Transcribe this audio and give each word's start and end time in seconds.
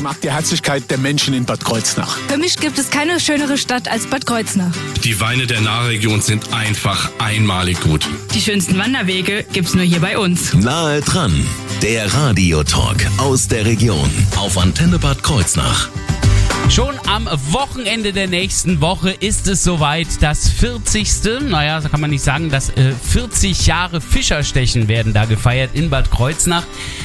Ich 0.00 0.04
mag 0.04 0.18
die 0.22 0.32
Herzlichkeit 0.32 0.90
der 0.90 0.96
Menschen 0.96 1.34
in 1.34 1.44
Bad 1.44 1.62
Kreuznach. 1.62 2.16
Für 2.26 2.38
mich 2.38 2.56
gibt 2.56 2.78
es 2.78 2.88
keine 2.88 3.20
schönere 3.20 3.58
Stadt 3.58 3.86
als 3.86 4.06
Bad 4.06 4.24
Kreuznach. 4.24 4.74
Die 5.04 5.20
Weine 5.20 5.46
der 5.46 5.60
Nahregion 5.60 6.22
sind 6.22 6.54
einfach 6.54 7.10
einmalig 7.18 7.78
gut. 7.82 8.08
Die 8.32 8.40
schönsten 8.40 8.78
Wanderwege 8.78 9.44
gibt's 9.52 9.74
nur 9.74 9.84
hier 9.84 10.00
bei 10.00 10.16
uns. 10.16 10.54
Nahe 10.54 11.02
dran, 11.02 11.46
der 11.82 12.10
Radiotalk 12.14 13.06
aus 13.18 13.46
der 13.48 13.66
Region 13.66 14.10
auf 14.36 14.56
Antenne 14.56 14.98
Bad 14.98 15.22
Kreuznach. 15.22 15.90
Schon 16.70 16.94
am 17.08 17.28
Wochenende 17.50 18.12
der 18.12 18.28
nächsten 18.28 18.80
Woche 18.80 19.10
ist 19.10 19.48
es 19.48 19.64
soweit. 19.64 20.06
Das 20.20 20.48
40. 20.48 21.08
Naja, 21.48 21.80
so 21.80 21.88
kann 21.88 22.00
man 22.00 22.10
nicht 22.10 22.22
sagen, 22.22 22.48
dass 22.48 22.70
äh, 22.70 22.92
40 22.92 23.66
Jahre 23.66 24.00
Fischerstechen 24.00 24.86
werden 24.86 25.12
da 25.12 25.24
gefeiert 25.24 25.70
in 25.74 25.90
Bad 25.90 26.12
Kreuznach. 26.12 26.62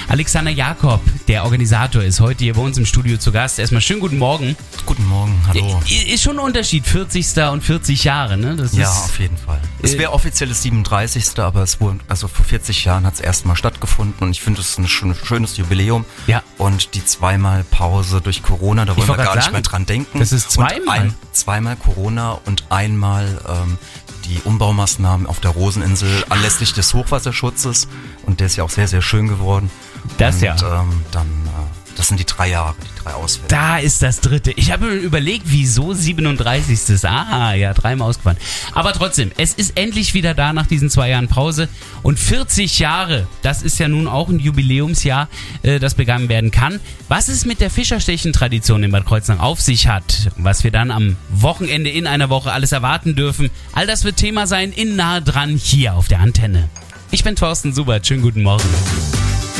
Alexander 0.07 0.51
Jakob, 0.51 1.01
der 1.27 1.43
Organisator, 1.43 2.03
ist 2.03 2.19
heute 2.19 2.43
hier 2.43 2.53
bei 2.53 2.61
uns 2.61 2.77
im 2.77 2.85
Studio 2.85 3.17
zu 3.17 3.31
Gast. 3.31 3.57
Erstmal 3.57 3.81
schönen 3.81 3.99
guten 3.99 4.19
Morgen. 4.19 4.55
Guten 4.85 5.05
Morgen, 5.07 5.35
hallo. 5.47 5.81
Ist 6.07 6.21
schon 6.23 6.37
ein 6.37 6.45
Unterschied, 6.45 6.85
40. 6.85 7.35
und 7.51 7.63
40 7.63 8.03
Jahre, 8.03 8.37
ne? 8.37 8.55
Das 8.55 8.73
Ja, 8.73 8.89
auf 8.89 9.17
jeden 9.19 9.35
Fall. 9.35 9.59
Es 9.81 9.95
Äh, 9.95 9.99
wäre 9.99 10.13
offiziell 10.13 10.47
das 10.49 10.61
37. 10.61 11.39
Aber 11.39 11.63
es 11.63 11.81
wurde, 11.81 11.99
also 12.07 12.27
vor 12.27 12.45
40 12.45 12.85
Jahren 12.85 13.05
hat 13.05 13.15
es 13.15 13.19
erstmal 13.19 13.55
stattgefunden 13.55 14.15
und 14.27 14.31
ich 14.31 14.41
finde, 14.41 14.61
es 14.61 14.69
ist 14.69 14.77
ein 14.79 14.87
schön- 14.87 15.15
schönes 15.15 15.57
Jubiläum. 15.57 16.05
Ja. 16.27 16.43
Und 16.59 16.93
die 16.93 17.03
zweimal 17.03 17.63
Pause 17.63 18.21
durch 18.21 18.43
Corona, 18.43 18.85
da 18.85 18.95
wollen 18.95 19.07
wir 19.07 19.15
gar 19.17 19.25
grad 19.25 19.35
nicht 19.37 19.43
sagen, 19.45 19.53
mehr 19.53 19.61
dran 19.63 19.85
denken. 19.87 20.19
das 20.19 20.31
ist 20.31 20.51
zweimal. 20.51 20.99
Ein, 20.99 21.13
zweimal 21.31 21.75
Corona 21.77 22.39
und 22.45 22.65
einmal 22.69 23.41
ähm, 23.49 23.77
die 24.25 24.39
Umbaumaßnahmen 24.43 25.25
auf 25.25 25.39
der 25.39 25.51
Roseninsel 25.51 26.25
anlässlich 26.29 26.73
des 26.73 26.93
Hochwasserschutzes. 26.93 27.87
Und 28.27 28.39
der 28.39 28.47
ist 28.47 28.55
ja 28.55 28.63
auch 28.63 28.69
sehr, 28.69 28.87
sehr 28.87 29.01
schön 29.01 29.27
geworden. 29.27 29.69
Das 30.17 30.35
und, 30.35 30.41
ja. 30.43 30.55
Ähm, 30.81 31.01
dann, 31.11 31.27
äh, 31.27 31.95
das 31.95 32.09
sind 32.09 32.19
die 32.19 32.25
drei 32.25 32.49
Jahre, 32.49 32.75
die 32.81 33.03
drei 33.03 33.13
Ausfälle. 33.13 33.47
Da 33.47 33.77
ist 33.77 34.01
das 34.01 34.19
dritte. 34.19 34.51
Ich 34.51 34.71
habe 34.71 34.85
mir 34.85 34.95
überlegt, 34.95 35.43
wieso 35.45 35.93
37. 35.93 37.05
Ah, 37.05 37.53
ja, 37.53 37.73
dreimal 37.73 38.09
ausgefahren. 38.09 38.37
Aber 38.73 38.93
trotzdem, 38.93 39.31
es 39.37 39.53
ist 39.53 39.77
endlich 39.77 40.13
wieder 40.13 40.33
da 40.33 40.51
nach 40.51 40.67
diesen 40.67 40.89
zwei 40.89 41.09
Jahren 41.09 41.27
Pause. 41.27 41.69
Und 42.03 42.19
40 42.19 42.79
Jahre, 42.79 43.27
das 43.41 43.63
ist 43.63 43.79
ja 43.79 43.87
nun 43.87 44.07
auch 44.07 44.29
ein 44.29 44.39
Jubiläumsjahr, 44.39 45.29
äh, 45.63 45.79
das 45.79 45.95
begangen 45.95 46.27
werden 46.27 46.51
kann. 46.51 46.79
Was 47.07 47.29
es 47.29 47.45
mit 47.45 47.61
der 47.61 47.69
Fischerstechen-Tradition 47.69 48.83
in 48.83 48.91
Bad 48.91 49.05
Kreuznach 49.05 49.39
auf 49.39 49.61
sich 49.61 49.87
hat, 49.87 50.31
was 50.37 50.63
wir 50.63 50.71
dann 50.71 50.91
am 50.91 51.15
Wochenende 51.29 51.89
in 51.89 52.07
einer 52.07 52.29
Woche 52.29 52.51
alles 52.51 52.71
erwarten 52.71 53.15
dürfen, 53.15 53.49
all 53.73 53.87
das 53.87 54.03
wird 54.03 54.17
Thema 54.17 54.47
sein 54.47 54.71
in 54.71 54.95
Nahe 54.95 55.21
dran 55.21 55.55
hier 55.55 55.93
auf 55.93 56.07
der 56.07 56.19
Antenne. 56.19 56.69
Ich 57.11 57.23
bin 57.23 57.35
Thorsten 57.35 57.73
Subert, 57.73 58.05
schönen 58.05 58.21
guten 58.21 58.43
Morgen. 58.43 58.67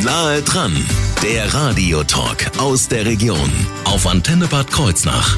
Nahe 0.04 0.42
dran, 0.42 0.74
der 1.24 1.54
Radiotalk 1.54 2.52
aus 2.58 2.90
der 2.90 3.06
Region 3.06 3.50
auf 3.86 4.06
Antenne 4.06 4.46
Bad 4.48 4.70
Kreuznach. 4.70 5.38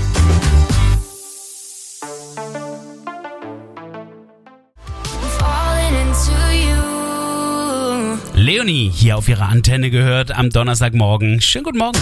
Leonie 8.33 8.91
hier 8.93 9.17
auf 9.17 9.29
ihrer 9.29 9.47
Antenne 9.47 9.91
gehört 9.91 10.31
am 10.31 10.49
Donnerstagmorgen. 10.49 11.39
Schönen 11.39 11.65
guten 11.65 11.77
Morgen. 11.77 11.99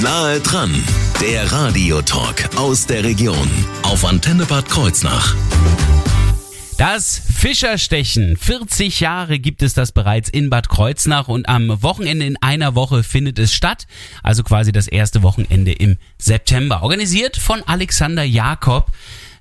Nahe 0.00 0.40
dran, 0.40 0.72
der 1.20 1.52
Radiotalk 1.52 2.56
aus 2.56 2.86
der 2.86 3.04
Region 3.04 3.50
auf 3.82 4.04
Antenne 4.06 4.46
Bad 4.46 4.68
Kreuznach. 4.68 5.34
Das 6.80 7.20
Fischerstechen. 7.36 8.38
40 8.38 9.00
Jahre 9.00 9.38
gibt 9.38 9.60
es 9.60 9.74
das 9.74 9.92
bereits 9.92 10.30
in 10.30 10.48
Bad 10.48 10.70
Kreuznach 10.70 11.28
und 11.28 11.46
am 11.46 11.82
Wochenende 11.82 12.24
in 12.24 12.38
einer 12.40 12.74
Woche 12.74 13.02
findet 13.02 13.38
es 13.38 13.52
statt. 13.52 13.86
Also 14.22 14.42
quasi 14.42 14.72
das 14.72 14.88
erste 14.88 15.22
Wochenende 15.22 15.72
im 15.72 15.98
September. 16.16 16.82
Organisiert 16.82 17.36
von 17.36 17.62
Alexander 17.66 18.22
Jakob. 18.22 18.90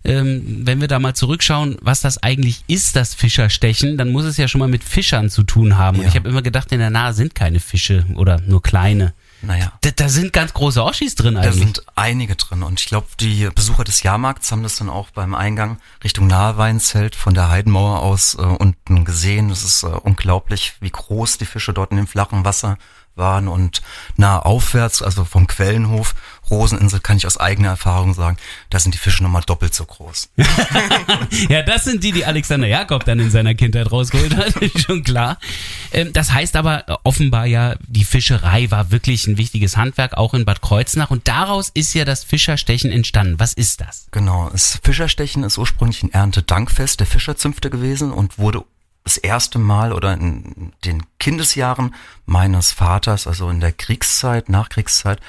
Ähm, 0.03 0.63
wenn 0.65 0.81
wir 0.81 0.89
da 0.89 0.99
mal 0.99 1.13
zurückschauen, 1.13 1.77
was 1.79 2.01
das 2.01 2.21
eigentlich 2.21 2.65
ist, 2.67 2.97
das 2.97 3.13
Fischerstechen, 3.13 3.97
dann 3.97 4.11
muss 4.11 4.25
es 4.25 4.35
ja 4.35 4.49
schon 4.49 4.59
mal 4.59 4.67
mit 4.67 4.83
Fischern 4.83 5.29
zu 5.29 5.43
tun 5.43 5.77
haben. 5.77 5.99
Und 5.99 6.03
Ja. 6.03 6.09
ich 6.09 6.15
habe 6.17 6.27
immer 6.27 6.41
gedacht, 6.41 6.73
in 6.73 6.79
der 6.79 6.89
Nahe 6.89 7.13
sind 7.13 7.35
keine 7.35 7.61
Fische 7.61 8.05
oder 8.15 8.41
nur 8.41 8.61
kleine. 8.61 9.13
Naja. 9.41 9.71
Da, 9.81 9.91
da 9.91 10.09
sind 10.09 10.33
ganz 10.33 10.53
große 10.53 10.83
Oschis 10.83 11.15
drin 11.15 11.35
Da 11.35 11.41
eigentlich. 11.41 11.55
sind 11.55 11.83
einige 11.95 12.35
drin 12.35 12.63
und 12.63 12.79
ich 12.79 12.87
glaube, 12.87 13.07
die 13.19 13.49
Besucher 13.53 13.83
des 13.83 14.03
Jahrmarkts 14.03 14.51
haben 14.51 14.63
das 14.63 14.75
dann 14.75 14.89
auch 14.89 15.09
beim 15.11 15.33
Eingang 15.33 15.77
Richtung 16.03 16.27
Naheweinzelt 16.27 17.15
von 17.15 17.33
der 17.33 17.49
Heidenmauer 17.49 17.99
aus 18.01 18.35
äh, 18.35 18.41
unten 18.41 19.05
gesehen. 19.05 19.49
Es 19.49 19.63
ist 19.63 19.83
äh, 19.83 19.87
unglaublich, 19.87 20.73
wie 20.81 20.89
groß 20.89 21.37
die 21.37 21.45
Fische 21.45 21.73
dort 21.73 21.91
in 21.91 21.97
dem 21.97 22.07
flachen 22.07 22.43
Wasser 22.43 22.77
waren 23.19 23.47
und 23.47 23.81
nah 24.17 24.39
aufwärts, 24.39 25.03
also 25.03 25.25
vom 25.25 25.45
Quellenhof, 25.45 26.15
Roseninsel, 26.49 26.99
kann 26.99 27.17
ich 27.17 27.27
aus 27.27 27.37
eigener 27.37 27.69
Erfahrung 27.69 28.13
sagen, 28.13 28.37
da 28.69 28.79
sind 28.79 28.95
die 28.95 28.97
Fische 28.97 29.21
nochmal 29.23 29.43
doppelt 29.45 29.73
so 29.73 29.85
groß. 29.85 30.29
Ja, 31.49 31.61
das 31.61 31.83
sind 31.83 32.03
die, 32.03 32.11
die 32.11 32.25
Alexander 32.25 32.67
Jakob 32.67 33.05
dann 33.05 33.19
in 33.19 33.29
seiner 33.31 33.53
Kindheit 33.53 33.91
rausgeholt 33.91 34.35
hat, 34.35 34.55
ist 34.61 34.81
schon 34.81 35.03
klar. 35.03 35.37
Ähm, 35.91 36.13
das 36.13 36.31
heißt 36.31 36.55
aber 36.55 36.87
äh, 36.87 36.95
offenbar 37.03 37.45
ja, 37.45 37.75
die 37.87 38.03
Fischerei 38.03 38.69
war 38.71 38.91
wirklich 38.91 39.27
ein 39.27 39.37
wichtiges 39.37 39.77
Handwerk, 39.77 40.17
auch 40.17 40.33
in 40.33 40.45
Bad 40.45 40.61
Kreuznach. 40.61 41.11
Und 41.11 41.27
daraus 41.27 41.69
ist 41.69 41.93
ja 41.93 42.05
das 42.05 42.23
Fischerstechen 42.23 42.91
entstanden. 42.91 43.39
Was 43.39 43.53
ist 43.53 43.81
das? 43.81 44.07
Genau, 44.11 44.49
das 44.51 44.79
Fischerstechen 44.83 45.43
ist 45.43 45.57
ursprünglich 45.57 46.03
ein 46.03 46.11
Erntedankfest 46.11 46.99
der 46.99 47.07
Fischerzünfte 47.07 47.69
gewesen 47.69 48.11
und 48.11 48.37
wurde 48.37 48.63
das 49.09 49.17
erste 49.17 49.57
Mal 49.59 49.91
oder 49.91 50.13
in 50.13 50.71
den 50.85 51.03
Kindesjahren 51.19 51.95
meines 52.25 52.71
Vaters, 52.71 53.25
also 53.27 53.49
in 53.49 53.59
der 53.59 53.71
Kriegszeit, 53.71 54.49
Nachkriegszeit, 54.49 55.19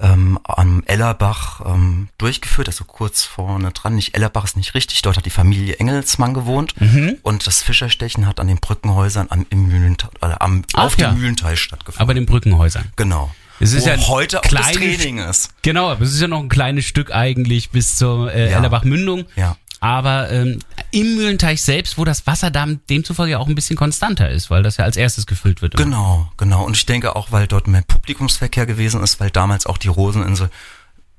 ähm, 0.00 0.38
am 0.44 0.82
Ellerbach 0.86 1.60
ähm, 1.66 2.08
durchgeführt, 2.18 2.68
also 2.68 2.84
kurz 2.84 3.24
vorne 3.24 3.72
dran. 3.72 3.96
Nicht 3.96 4.14
Ellerbach 4.16 4.44
ist 4.44 4.56
nicht 4.56 4.74
richtig, 4.74 5.02
dort 5.02 5.16
hat 5.16 5.26
die 5.26 5.30
Familie 5.30 5.74
Engelsmann 5.76 6.32
gewohnt 6.34 6.74
und 7.22 7.46
das 7.46 7.62
Fischerstechen 7.62 8.26
hat 8.26 8.38
an 8.40 8.46
den 8.46 8.58
Brückenhäusern 8.58 9.26
am, 9.30 9.44
im 9.50 9.68
Mühlental, 9.68 10.10
äh, 10.22 10.34
am, 10.38 10.62
Ach 10.74 10.84
auf 10.84 10.98
ja. 10.98 11.10
dem 11.10 11.18
Mühlenteil 11.18 11.56
stattgefunden. 11.56 12.00
Aber 12.00 12.14
den 12.14 12.26
Brückenhäusern. 12.26 12.86
genau. 12.96 13.30
Es 13.60 13.72
ist 13.72 13.82
Wo 13.82 13.88
ja 13.88 13.94
ein 13.94 14.06
heute 14.06 14.38
auch 14.38 14.42
das 14.42 14.50
kleines- 14.52 14.76
Training 14.76 15.18
ist. 15.18 15.50
Genau, 15.62 15.90
aber 15.90 16.02
es 16.02 16.12
ist 16.14 16.20
ja 16.20 16.28
noch 16.28 16.38
ein 16.38 16.48
kleines 16.48 16.84
Stück 16.84 17.10
eigentlich 17.12 17.70
bis 17.70 17.96
zur 17.96 18.32
äh, 18.32 18.52
Ja. 18.52 18.58
Ellerbach-Mündung. 18.58 19.24
Ja. 19.34 19.56
Aber 19.80 20.30
ähm, 20.30 20.58
im 20.90 21.14
Mühlenteich 21.14 21.62
selbst, 21.62 21.98
wo 21.98 22.04
das 22.04 22.26
Wasser 22.26 22.50
da 22.50 22.66
demzufolge 22.66 23.38
auch 23.38 23.46
ein 23.46 23.54
bisschen 23.54 23.76
konstanter 23.76 24.28
ist, 24.30 24.50
weil 24.50 24.62
das 24.62 24.76
ja 24.76 24.84
als 24.84 24.96
erstes 24.96 25.26
gefüllt 25.26 25.62
wird. 25.62 25.74
immer. 25.74 25.84
Genau, 25.84 26.32
genau. 26.36 26.64
Und 26.64 26.76
ich 26.76 26.84
denke 26.86 27.14
auch, 27.14 27.30
weil 27.30 27.46
dort 27.46 27.68
mehr 27.68 27.82
Publikumsverkehr 27.82 28.66
gewesen 28.66 29.02
ist, 29.02 29.20
weil 29.20 29.30
damals 29.30 29.66
auch 29.66 29.78
die 29.78 29.88
Roseninsel 29.88 30.50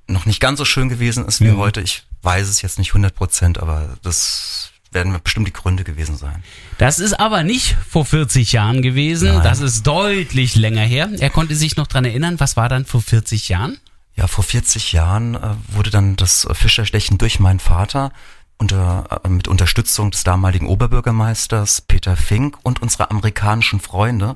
noch 0.08 0.26
nicht 0.26 0.40
ganz 0.42 0.58
so 0.58 0.66
schön 0.66 0.90
gewesen 0.90 1.26
ist 1.26 1.40
wie 1.40 1.50
Mhm. 1.50 1.58
heute. 1.58 1.82
Ich 1.82 2.04
weiß 2.24 2.48
es 2.50 2.62
jetzt 2.62 2.80
nicht 2.80 2.90
100 2.94 3.14
Prozent, 3.16 3.60
aber 3.60 3.96
das 4.04 4.72
werden 4.92 5.16
bestimmt 5.24 5.48
die 5.48 5.54
Gründe 5.54 5.84
gewesen 5.84 6.18
sein. 6.18 6.44
Das 6.80 6.98
ist 7.00 7.20
aber 7.20 7.44
nicht 7.44 7.78
vor 7.88 8.06
40 8.06 8.52
Jahren 8.54 8.82
gewesen. 8.82 9.36
Nein. 9.36 9.44
Das 9.44 9.60
ist 9.62 9.86
deutlich 9.86 10.56
länger 10.56 10.82
her. 10.82 11.10
Er 11.20 11.30
konnte 11.30 11.56
sich 11.56 11.78
noch 11.78 11.86
dran 11.88 12.06
erinnern, 12.06 12.40
was 12.40 12.58
war 12.58 12.68
dann 12.70 12.86
vor 12.86 13.02
40 13.02 13.50
Jahren? 13.50 13.78
Ja, 14.16 14.26
vor 14.28 14.44
40 14.44 14.92
Jahren 14.92 15.36
äh, 15.36 15.40
wurde 15.70 15.92
dann 15.92 16.16
das 16.16 16.46
Fischerstechen 16.52 17.20
durch 17.20 17.40
meinen 17.40 17.60
Vater 17.60 18.12
unter, 18.60 19.22
äh, 19.24 19.30
mit 19.30 19.48
Unterstützung 19.48 20.12
des 20.12 20.24
damaligen 20.24 20.68
Oberbürgermeisters 20.68 21.82
Peter 21.82 22.16
Fink 22.16 22.58
und 22.62 22.82
unserer 22.82 23.10
amerikanischen 23.10 23.80
Freunde, 23.80 24.36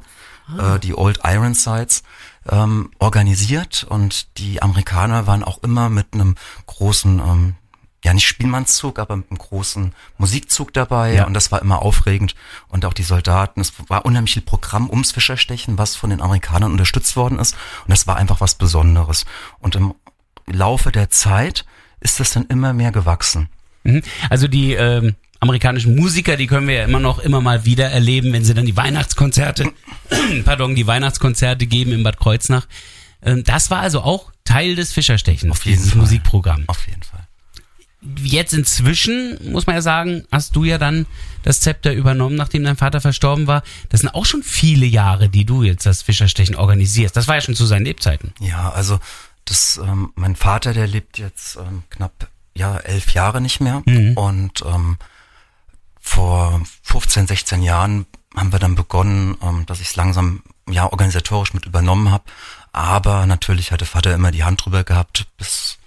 äh, 0.58 0.80
die 0.80 0.98
Old 0.98 1.20
Ironsides, 1.24 2.04
ähm, 2.50 2.92
organisiert. 3.00 3.86
Und 3.88 4.38
die 4.38 4.62
Amerikaner 4.62 5.28
waren 5.28 5.44
auch 5.44 5.62
immer 5.62 5.90
mit 5.90 6.14
einem 6.14 6.36
großen, 6.66 7.20
ähm, 7.20 7.56
ja 8.04 8.14
nicht 8.14 8.28
Spielmannszug, 8.28 9.00
aber 9.00 9.18
mit 9.18 9.30
einem 9.30 9.38
großen 9.38 9.94
Musikzug 10.18 10.74
dabei. 10.74 11.16
Ja. 11.16 11.26
Und 11.26 11.34
das 11.34 11.52
war 11.52 11.62
immer 11.62 11.82
aufregend. 11.82 12.36
Und 12.70 12.86
auch 12.86 12.94
die 12.94 13.04
Soldaten, 13.04 13.62
es 13.62 13.74
war 13.88 14.06
unheimlich 14.06 14.34
viel 14.34 14.42
Programm 14.42 14.90
ums 14.90 15.12
Fischerstechen, 15.12 15.78
was 15.78 15.96
von 15.96 16.10
den 16.10 16.22
Amerikanern 16.22 16.72
unterstützt 16.72 17.16
worden 17.16 17.40
ist. 17.40 17.56
Und 17.86 17.92
das 17.92 18.08
war 18.08 18.16
einfach 18.16 18.42
was 18.42 18.56
Besonderes. 18.56 19.26
Und 19.60 19.76
im 19.76 19.94
Laufe 20.46 20.92
der 20.92 21.10
Zeit 21.10 21.66
ist 22.00 22.20
das 22.20 22.32
dann 22.32 22.46
immer 22.48 22.74
mehr 22.74 22.92
gewachsen. 22.92 23.50
Mhm. 23.84 24.02
Also 24.30 24.48
die 24.48 24.74
ähm, 24.74 25.16
amerikanischen 25.40 25.96
Musiker, 25.96 26.38
die 26.38 26.48
können 26.48 26.68
wir 26.68 26.76
ja 26.76 26.84
immer 26.86 27.00
noch 27.00 27.20
immer 27.20 27.42
mal 27.42 27.66
wieder 27.66 27.90
erleben, 27.90 28.34
wenn 28.34 28.46
sie 28.46 28.54
dann 28.54 28.66
die 28.66 28.78
Weihnachtskonzerte, 28.78 29.72
pardon, 30.46 30.76
die 30.76 30.88
Weihnachtskonzerte 30.88 31.68
geben 31.68 31.92
in 31.92 32.04
Bad 32.04 32.18
Kreuznach. 32.18 32.68
Ähm, 33.22 33.44
das 33.44 33.70
war 33.70 33.80
also 33.80 34.02
auch 34.02 34.32
Teil 34.46 34.76
des 34.76 34.92
Fischerstechens, 34.94 35.52
Auf 35.52 35.66
jeden 35.66 35.78
dieses 35.78 35.92
Fall. 35.92 36.02
Musikprogramm. 36.02 36.64
Auf 36.68 36.88
jeden 36.88 37.04
Fall. 37.04 37.28
Jetzt 38.22 38.54
inzwischen, 38.54 39.38
muss 39.52 39.66
man 39.66 39.78
ja 39.78 39.82
sagen, 39.82 40.26
hast 40.30 40.56
du 40.58 40.66
ja 40.66 40.78
dann 40.78 41.06
das 41.44 41.62
Zepter 41.62 41.94
übernommen, 41.94 42.36
nachdem 42.36 42.64
dein 42.64 42.76
Vater 42.76 43.00
verstorben 43.00 43.48
war. 43.48 43.64
Das 43.90 44.02
sind 44.02 44.10
auch 44.10 44.26
schon 44.26 44.44
viele 44.44 44.86
Jahre, 44.86 45.30
die 45.30 45.46
du 45.46 45.64
jetzt 45.64 45.86
das 45.86 46.02
Fischerstechen 46.02 46.56
organisierst. 46.56 47.16
Das 47.16 47.30
war 47.30 47.36
ja 47.36 47.42
schon 47.42 47.56
zu 47.56 47.66
seinen 47.66 47.86
Lebzeiten. 47.86 48.34
Ja, 48.42 48.72
also 48.72 49.00
das, 49.46 49.80
ähm, 49.82 50.12
mein 50.16 50.36
Vater, 50.36 50.74
der 50.74 50.88
lebt 50.88 51.18
jetzt 51.18 51.56
ähm, 51.56 51.84
knapp 51.90 52.28
ja 52.56 52.78
elf 52.78 53.14
Jahre 53.14 53.42
nicht 53.42 53.60
mehr 53.60 53.82
und 54.16 54.64
ähm, 54.66 54.98
vor 56.00 56.62
15, 56.84 57.28
16 57.28 57.64
Jahren 57.64 58.06
haben 58.36 58.52
wir 58.52 58.60
dann 58.60 58.76
begonnen, 58.76 59.38
ähm, 59.42 59.66
dass 59.66 59.80
ich 59.80 59.90
es 59.90 59.96
langsam 59.96 60.44
ja 60.70 60.92
organisatorisch 60.92 61.54
mit 61.54 61.66
übernommen 61.66 62.12
habe. 62.12 62.24
Aber 62.72 63.26
natürlich 63.26 63.72
hatte 63.72 63.86
Vater 63.86 64.14
immer 64.14 64.32
die 64.32 64.44
Hand 64.44 64.66
drüber 64.66 64.84
gehabt, 64.84 65.28
bis 65.38 65.78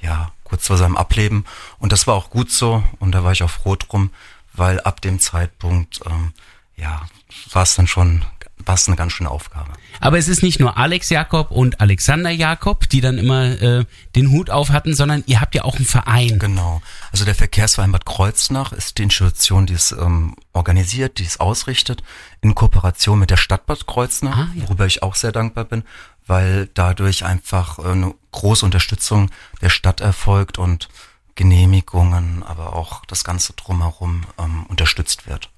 ja 0.00 0.32
kurz 0.44 0.66
vor 0.68 0.76
seinem 0.76 0.96
Ableben. 0.96 1.44
Und 1.78 1.92
das 1.92 2.06
war 2.06 2.14
auch 2.14 2.30
gut 2.30 2.50
so. 2.50 2.84
Und 3.00 3.12
da 3.12 3.24
war 3.24 3.32
ich 3.32 3.42
auch 3.42 3.50
froh 3.50 3.76
drum, 3.76 4.10
weil 4.52 4.80
ab 4.80 5.00
dem 5.00 5.18
Zeitpunkt 5.18 6.00
ähm, 6.06 6.32
ja 6.76 7.02
war 7.50 7.64
es 7.64 7.74
dann 7.74 7.86
schon 7.86 8.24
war 8.66 8.74
es 8.74 8.88
eine 8.88 8.96
ganz 8.96 9.12
schöne 9.12 9.30
Aufgabe. 9.30 9.72
Aber 10.00 10.18
es 10.18 10.28
ist 10.28 10.42
nicht 10.42 10.60
nur 10.60 10.76
Alex 10.76 11.08
Jakob 11.08 11.50
und 11.50 11.80
Alexander 11.80 12.30
Jakob, 12.30 12.88
die 12.88 13.00
dann 13.00 13.16
immer 13.18 13.44
äh, 13.62 13.84
den 14.14 14.30
Hut 14.30 14.50
auf 14.50 14.70
hatten, 14.70 14.94
sondern 14.94 15.22
ihr 15.26 15.40
habt 15.40 15.54
ja 15.54 15.64
auch 15.64 15.76
einen 15.76 15.84
Verein. 15.86 16.38
Genau. 16.38 16.82
Also 17.12 17.24
der 17.24 17.34
Verkehrsverein 17.34 17.92
Bad 17.92 18.04
Kreuznach 18.04 18.72
ist 18.72 18.98
die 18.98 19.04
Institution, 19.04 19.66
die 19.66 19.74
es 19.74 19.92
ähm, 19.92 20.36
organisiert, 20.52 21.18
die 21.18 21.24
es 21.24 21.38
ausrichtet, 21.40 22.02
in 22.40 22.54
Kooperation 22.54 23.18
mit 23.18 23.30
der 23.30 23.36
Stadt 23.36 23.66
Bad 23.66 23.86
Kreuznach, 23.86 24.36
Ah, 24.36 24.48
ja. 24.54 24.64
worüber 24.64 24.86
ich 24.86 25.02
auch 25.02 25.14
sehr 25.14 25.32
dankbar 25.32 25.64
bin, 25.64 25.84
weil 26.26 26.68
dadurch 26.74 27.24
einfach 27.24 27.78
äh, 27.78 27.82
eine 27.92 28.14
große 28.32 28.64
Unterstützung 28.64 29.30
der 29.62 29.70
Stadt 29.70 30.00
erfolgt 30.00 30.58
und 30.58 30.88
Genehmigungen, 31.36 32.42
aber 32.42 32.74
auch 32.74 33.04
das 33.06 33.22
Ganze 33.22 33.52
drumherum 33.52 34.24
ähm, 34.38 34.64
unterstützt 34.66 35.26
wird. 35.26 35.50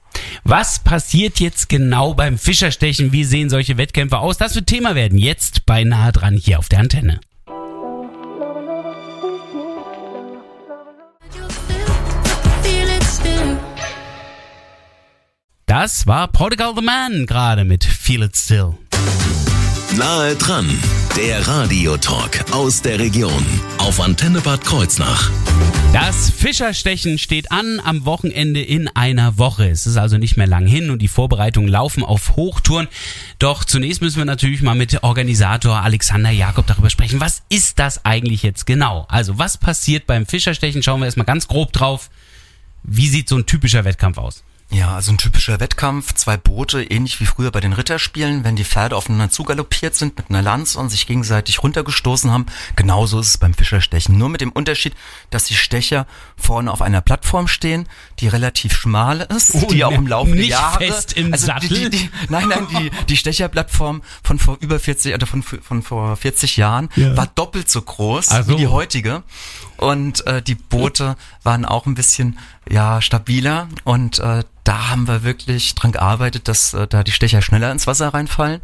Was 0.45 0.79
passiert 0.79 1.41
jetzt 1.41 1.69
genau 1.69 2.15
beim 2.15 2.39
Fischerstechen? 2.39 3.13
Wie 3.13 3.25
sehen 3.25 3.51
solche 3.51 3.77
Wettkämpfe 3.77 4.19
aus? 4.19 4.39
Das 4.39 4.55
wird 4.55 4.67
Thema 4.67 4.95
werden. 4.95 5.19
Jetzt 5.19 5.67
bei 5.67 5.85
Nahe 5.85 6.13
dran 6.13 6.35
hier 6.35 6.59
auf 6.59 6.69
der 6.69 6.81
Antenne. 6.81 7.21
Das 15.67 16.07
war 16.07 16.29
Portugal 16.29 16.73
the 16.75 16.83
Man 16.83 17.27
gerade 17.27 17.65
mit 17.65 17.85
Feel 17.85 18.23
It 18.23 18.35
Still. 18.35 18.75
Nahe 19.99 20.37
dran, 20.37 20.69
der 21.17 21.49
Radiotalk 21.49 22.53
aus 22.53 22.83
der 22.83 23.01
Region 23.01 23.45
auf 23.79 24.01
Antenne 24.01 24.41
Bad 24.41 24.65
Kreuznach. 24.65 25.29
Das 25.93 26.31
Fischerstechen 26.31 27.19
steht 27.19 27.51
an 27.51 27.81
am 27.85 28.05
Wochenende 28.05 28.63
in 28.63 28.87
einer 28.87 29.39
Woche. 29.39 29.69
Es 29.69 29.89
ist 29.89 29.97
also 29.97 30.17
nicht 30.17 30.37
mehr 30.37 30.47
lang 30.47 30.69
hin 30.69 30.91
und 30.91 31.03
die 31.03 31.09
Vorbereitungen 31.09 31.69
laufen 31.69 32.05
auf 32.05 32.37
Hochtouren. 32.37 32.87
Doch 33.41 33.65
zunächst 33.65 34.01
müssen 34.01 34.19
wir 34.19 34.25
natürlich 34.25 34.63
mal 34.63 34.77
mit 34.77 35.03
Organisator 35.03 35.83
Alexander 35.83 36.31
Jakob 36.31 36.69
darüber 36.69 36.91
sprechen. 36.91 37.21
Was 37.21 37.43
ist 37.49 37.81
das 37.81 38.05
eigentlich 38.05 38.45
jetzt 38.45 38.67
genau? 38.67 39.05
Also 39.09 39.37
was 39.39 39.59
passiert 39.59 40.07
beim 40.07 40.27
Fischerstechen? 40.27 40.85
Schauen 40.85 41.01
wir 41.01 41.07
erstmal 41.07 41.27
ganz 41.27 41.49
grob 41.49 41.73
drauf. 41.73 42.09
Wie 42.85 43.09
sieht 43.09 43.29
so 43.29 43.37
ein 43.37 43.47
typischer 43.47 43.85
Wettkampf 43.85 44.19
aus? 44.19 44.45
Ja, 44.71 44.95
also 44.97 45.13
ein 45.13 45.17
typischer 45.19 45.61
Wettkampf, 45.61 46.13
zwei 46.13 46.37
Boote, 46.37 46.83
ähnlich 46.83 47.21
wie 47.21 47.25
früher 47.25 47.51
bei 47.51 47.61
den 47.61 47.73
Ritterspielen, 47.73 48.45
wenn 48.45 48.55
die 48.55 48.65
Pferde 48.67 48.97
aufeinander 48.97 49.31
zugaloppiert 49.31 49.95
sind 49.95 50.19
mit 50.19 50.29
einer 50.29 50.43
Lanze 50.43 50.79
und 50.79 50.91
sich 50.91 51.07
gegenseitig 51.07 51.63
runtergestoßen 51.63 52.31
haben. 52.31 52.45
Genauso 52.77 53.19
ist 53.19 53.29
es 53.29 53.39
beim 53.39 53.55
Fischerstechen. 53.55 54.19
Nur 54.19 54.29
mit 54.29 54.43
dem 54.43 54.53
Unterschied, 54.53 54.95
dass 55.31 55.45
die 55.45 55.55
Stecher 55.55 56.07
vorne 56.37 56.71
auf 56.71 56.83
einer 56.83 57.01
Plattform 57.01 57.49
stehen, 57.49 57.89
die 58.21 58.29
relativ 58.29 58.75
schmal 58.77 59.23
ist, 59.35 59.55
Oh, 59.55 59.69
die 59.71 59.85
auch 59.85 59.91
im 59.93 60.05
ne- 60.05 60.11
Laufe 60.11 60.33
der 60.33 60.37
nicht 60.41 60.51
Jahre... 60.51 60.85
fest 60.85 61.15
im 61.15 61.33
also 61.33 61.47
Sattel? 61.47 61.69
Die, 61.71 61.89
die, 61.89 61.91
die, 62.01 62.11
nein, 62.29 62.49
nein, 62.49 62.67
die, 62.71 62.91
die 63.07 63.17
Stecherplattform 63.17 64.03
von 64.23 64.39
vor 64.39 64.59
über 64.61 64.79
40, 64.79 65.15
oder 65.15 65.27
von, 65.27 65.43
von 65.43 65.83
vor 65.83 66.15
40 66.15 66.59
Jahren 66.59 66.91
Ja. 66.95 67.17
war 67.17 67.27
doppelt 67.27 67.71
so 67.71 67.81
groß 67.81 68.29
Ach 68.33 68.45
so. 68.45 68.51
wie 68.53 68.57
die 68.57 68.67
heutige. 68.67 69.23
Und 69.79 70.27
äh, 70.27 70.43
die 70.43 70.57
Boote 70.57 71.17
waren 71.45 71.65
auch 71.65 71.87
ein 71.87 71.95
bisschen 71.95 72.39
ja 72.69 73.01
stabiler 73.01 73.69
und 73.85 74.19
äh, 74.19 74.45
da 74.65 74.91
haben 74.91 75.07
wir 75.07 75.23
wirklich 75.23 75.75
dran 75.77 75.93
gearbeitet, 75.93 76.49
dass 76.49 76.75
äh, 76.75 76.87
da 76.87 77.05
die 77.05 77.13
Stecher 77.13 77.43
schneller 77.43 77.71
ins 77.71 77.87
Wasser 77.87 78.13
reinfallen. 78.13 78.61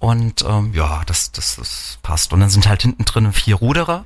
Und 0.00 0.44
ähm, 0.46 0.74
ja, 0.74 1.02
das, 1.06 1.32
das, 1.32 1.56
das 1.56 1.98
passt. 2.02 2.32
Und 2.32 2.40
dann 2.40 2.50
sind 2.50 2.68
halt 2.68 2.82
hinten 2.82 3.04
drin 3.04 3.32
vier 3.32 3.56
Ruderer 3.56 4.04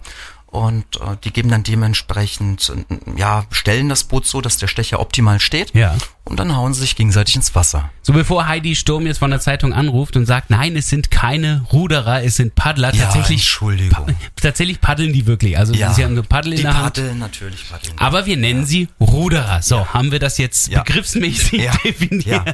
und 0.53 0.85
äh, 0.97 1.17
die 1.25 1.33
geben 1.33 1.49
dann 1.51 1.63
dementsprechend, 1.63 2.71
äh, 2.91 3.19
ja, 3.19 3.45
stellen 3.51 3.89
das 3.89 4.05
Boot 4.05 4.27
so, 4.27 4.41
dass 4.43 4.59
der 4.59 4.67
Stecher 4.69 5.01
optimal 5.01 5.41
steht. 5.41 5.75
Ja. 5.75 5.97
Und 6.25 6.39
dann 6.39 6.55
hauen 6.55 6.73
sie 6.75 6.83
sich 6.83 6.95
gegenseitig 6.95 7.35
ins 7.35 7.55
Wasser. 7.55 7.91
So 8.03 8.13
bevor 8.13 8.47
Heidi 8.47 8.77
Sturm 8.77 9.07
jetzt 9.07 9.19
von 9.19 9.31
der 9.31 9.41
Zeitung 9.41 9.73
anruft 9.73 10.15
und 10.15 10.25
sagt, 10.27 10.51
nein, 10.51 10.77
es 10.77 10.89
sind 10.89 11.11
keine 11.11 11.65
Ruderer, 11.73 12.23
es 12.23 12.37
sind 12.37 12.55
Paddler. 12.55 12.95
Ja, 12.95 13.05
tatsächlich, 13.07 13.41
Entschuldigung. 13.41 14.07
pa 14.07 14.13
tatsächlich 14.41 14.81
paddeln 14.81 15.13
die 15.13 15.27
wirklich. 15.27 15.59
Also 15.59 15.73
ja, 15.75 15.93
sie 15.95 16.05
haben 16.05 16.13
eine 16.13 16.23
Paddel 16.23 16.53
in 16.53 16.57
die 16.59 16.63
der 16.63 16.75
Hand. 16.75 16.85
paddeln 16.95 17.19
natürlich 17.19 17.69
paddeln. 17.69 17.95
Aber 17.99 18.27
wir 18.27 18.37
nennen 18.37 18.67
sie 18.67 18.89
Ruderer. 19.01 19.63
So, 19.63 19.87
haben 19.89 20.13
wir 20.13 20.19
das 20.21 20.37
jetzt 20.39 20.69
Ja. 20.69 20.83
begriffsmäßig 20.83 21.63
Ja. 21.63 21.73
definiert. 21.83 22.27
Ja. 22.27 22.45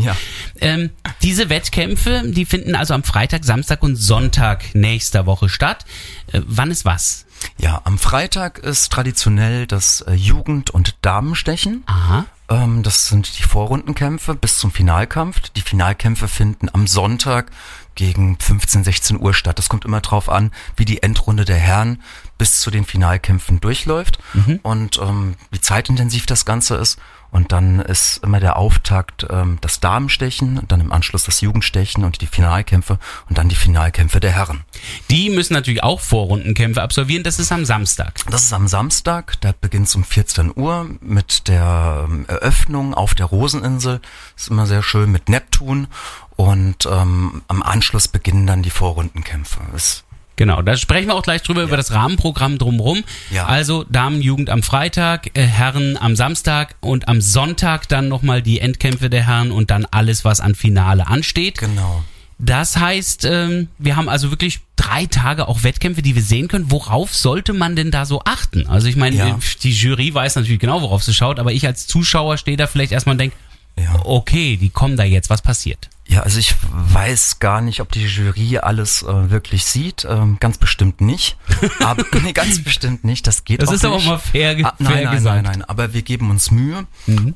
Ja. 0.00 0.16
Ähm, 0.60 0.90
diese 1.22 1.50
Wettkämpfe, 1.50 2.22
die 2.24 2.44
finden 2.46 2.74
also 2.76 2.94
am 2.94 3.02
Freitag, 3.02 3.44
Samstag 3.44 3.82
und 3.82 3.96
Sonntag 3.96 4.74
nächster 4.74 5.26
Woche 5.26 5.48
statt. 5.48 5.84
Äh, 6.32 6.40
wann 6.46 6.70
ist 6.70 6.84
was? 6.84 7.26
Ja, 7.56 7.80
am 7.84 7.98
Freitag 7.98 8.58
ist 8.58 8.92
traditionell 8.92 9.66
das 9.66 10.02
äh, 10.02 10.12
Jugend- 10.12 10.70
und 10.70 10.96
Damenstechen. 11.02 11.82
Aha. 11.86 12.26
Ähm, 12.48 12.82
das 12.82 13.08
sind 13.08 13.38
die 13.38 13.42
Vorrundenkämpfe 13.42 14.34
bis 14.34 14.58
zum 14.58 14.70
Finalkampf. 14.70 15.40
Die 15.50 15.62
Finalkämpfe 15.62 16.28
finden 16.28 16.68
am 16.72 16.86
Sonntag 16.86 17.50
gegen 17.94 18.38
15, 18.38 18.84
16 18.84 19.20
Uhr 19.20 19.34
statt. 19.34 19.58
Das 19.58 19.68
kommt 19.68 19.84
immer 19.84 20.00
drauf 20.00 20.28
an, 20.28 20.52
wie 20.76 20.84
die 20.84 21.02
Endrunde 21.02 21.44
der 21.44 21.56
Herren 21.56 22.00
bis 22.38 22.60
zu 22.60 22.70
den 22.70 22.84
Finalkämpfen 22.84 23.60
durchläuft 23.60 24.20
und 24.62 24.98
ähm, 25.02 25.34
wie 25.50 25.60
zeitintensiv 25.60 26.24
das 26.26 26.44
Ganze 26.44 26.76
ist. 26.76 27.00
Und 27.30 27.52
dann 27.52 27.80
ist 27.80 28.22
immer 28.24 28.40
der 28.40 28.56
Auftakt 28.56 29.26
ähm, 29.30 29.58
das 29.60 29.80
Damenstechen, 29.80 30.62
dann 30.68 30.80
im 30.80 30.92
Anschluss 30.92 31.24
das 31.24 31.40
Jugendstechen 31.40 32.04
und 32.04 32.20
die 32.20 32.26
Finalkämpfe 32.26 32.98
und 33.28 33.36
dann 33.36 33.48
die 33.48 33.54
Finalkämpfe 33.54 34.20
der 34.20 34.32
Herren. 34.32 34.64
Die 35.10 35.28
müssen 35.30 35.52
natürlich 35.52 35.82
auch 35.82 36.00
Vorrundenkämpfe 36.00 36.82
absolvieren. 36.82 37.24
Das 37.24 37.38
ist 37.38 37.52
am 37.52 37.64
Samstag. 37.64 38.14
Das 38.30 38.44
ist 38.44 38.52
am 38.52 38.66
Samstag, 38.68 39.40
da 39.40 39.52
beginnt 39.58 39.94
um 39.94 40.04
14 40.04 40.52
Uhr 40.56 40.88
mit 41.00 41.48
der 41.48 42.06
ähm, 42.08 42.24
Eröffnung 42.28 42.94
auf 42.94 43.14
der 43.14 43.26
Roseninsel. 43.26 44.00
Ist 44.36 44.48
immer 44.48 44.66
sehr 44.66 44.82
schön 44.82 45.12
mit 45.12 45.28
Neptun 45.28 45.88
und 46.36 46.86
ähm, 46.86 47.42
am 47.48 47.62
Anschluss 47.62 48.08
beginnen 48.08 48.46
dann 48.46 48.62
die 48.62 48.70
Vorrundenkämpfe. 48.70 49.60
Ist 49.74 50.04
Genau, 50.38 50.62
da 50.62 50.76
sprechen 50.76 51.08
wir 51.08 51.14
auch 51.16 51.22
gleich 51.24 51.42
drüber, 51.42 51.64
über 51.64 51.76
das 51.76 51.92
Rahmenprogramm 51.92 52.58
drumherum. 52.58 53.02
Ja. 53.30 53.46
Also 53.46 53.84
Damenjugend 53.90 54.48
am 54.50 54.62
Freitag, 54.62 55.36
äh, 55.36 55.42
Herren 55.42 55.96
am 55.98 56.14
Samstag 56.16 56.76
und 56.80 57.08
am 57.08 57.20
Sonntag 57.20 57.88
dann 57.88 58.08
nochmal 58.08 58.40
die 58.40 58.60
Endkämpfe 58.60 59.10
der 59.10 59.26
Herren 59.26 59.50
und 59.50 59.70
dann 59.72 59.84
alles, 59.90 60.24
was 60.24 60.40
an 60.40 60.54
Finale 60.54 61.06
ansteht. 61.08 61.58
genau. 61.58 62.04
Das 62.40 62.76
heißt, 62.76 63.24
ähm, 63.24 63.66
wir 63.78 63.96
haben 63.96 64.08
also 64.08 64.30
wirklich 64.30 64.60
drei 64.76 65.06
Tage 65.06 65.48
auch 65.48 65.64
Wettkämpfe, 65.64 66.02
die 66.02 66.14
wir 66.14 66.22
sehen 66.22 66.46
können. 66.46 66.70
Worauf 66.70 67.12
sollte 67.12 67.52
man 67.52 67.74
denn 67.74 67.90
da 67.90 68.06
so 68.06 68.22
achten? 68.24 68.68
Also 68.68 68.86
ich 68.86 68.94
meine, 68.94 69.16
Ja. 69.16 69.38
die 69.64 69.72
Jury 69.72 70.14
weiß 70.14 70.36
natürlich 70.36 70.60
genau, 70.60 70.80
worauf 70.80 71.02
sie 71.02 71.12
schaut, 71.14 71.40
aber 71.40 71.50
ich 71.50 71.66
als 71.66 71.88
Zuschauer 71.88 72.36
stehe 72.38 72.56
da 72.56 72.68
vielleicht 72.68 72.92
erstmal 72.92 73.14
und 73.14 73.18
denke, 73.18 73.36
Ja. 73.82 74.00
okay, 74.04 74.56
die 74.56 74.70
kommen 74.70 74.96
da 74.96 75.04
jetzt, 75.04 75.30
was 75.30 75.42
passiert? 75.42 75.88
Ja, 76.06 76.22
also 76.22 76.38
ich 76.38 76.54
weiß 76.72 77.38
gar 77.38 77.60
nicht, 77.60 77.80
ob 77.82 77.92
die 77.92 78.06
Jury 78.06 78.56
alles 78.58 79.02
äh, 79.02 79.30
wirklich 79.30 79.66
sieht. 79.66 80.06
Ähm, 80.08 80.38
ganz 80.40 80.56
bestimmt 80.56 81.02
nicht. 81.02 81.36
Aber 81.84 82.02
nee, 82.22 82.32
ganz 82.32 82.64
bestimmt 82.64 83.04
nicht. 83.04 83.26
Das 83.26 83.44
geht 83.44 83.60
Das 83.60 83.68
auch 83.68 83.72
ist 83.74 83.84
aber 83.84 83.96
nicht. 83.96 84.06
mal 84.06 84.18
fair, 84.18 84.56
Ah, 84.64 84.72
nein, 84.78 84.92
fair 84.92 85.04
nein, 85.04 85.14
gesagt. 85.16 85.36
Mhm. 85.36 85.42
nein, 85.42 85.58
nein. 85.60 85.68
Aber 85.68 85.92
wir 85.92 86.00
geben 86.00 86.30
uns 86.30 86.50
Mühe. 86.50 86.86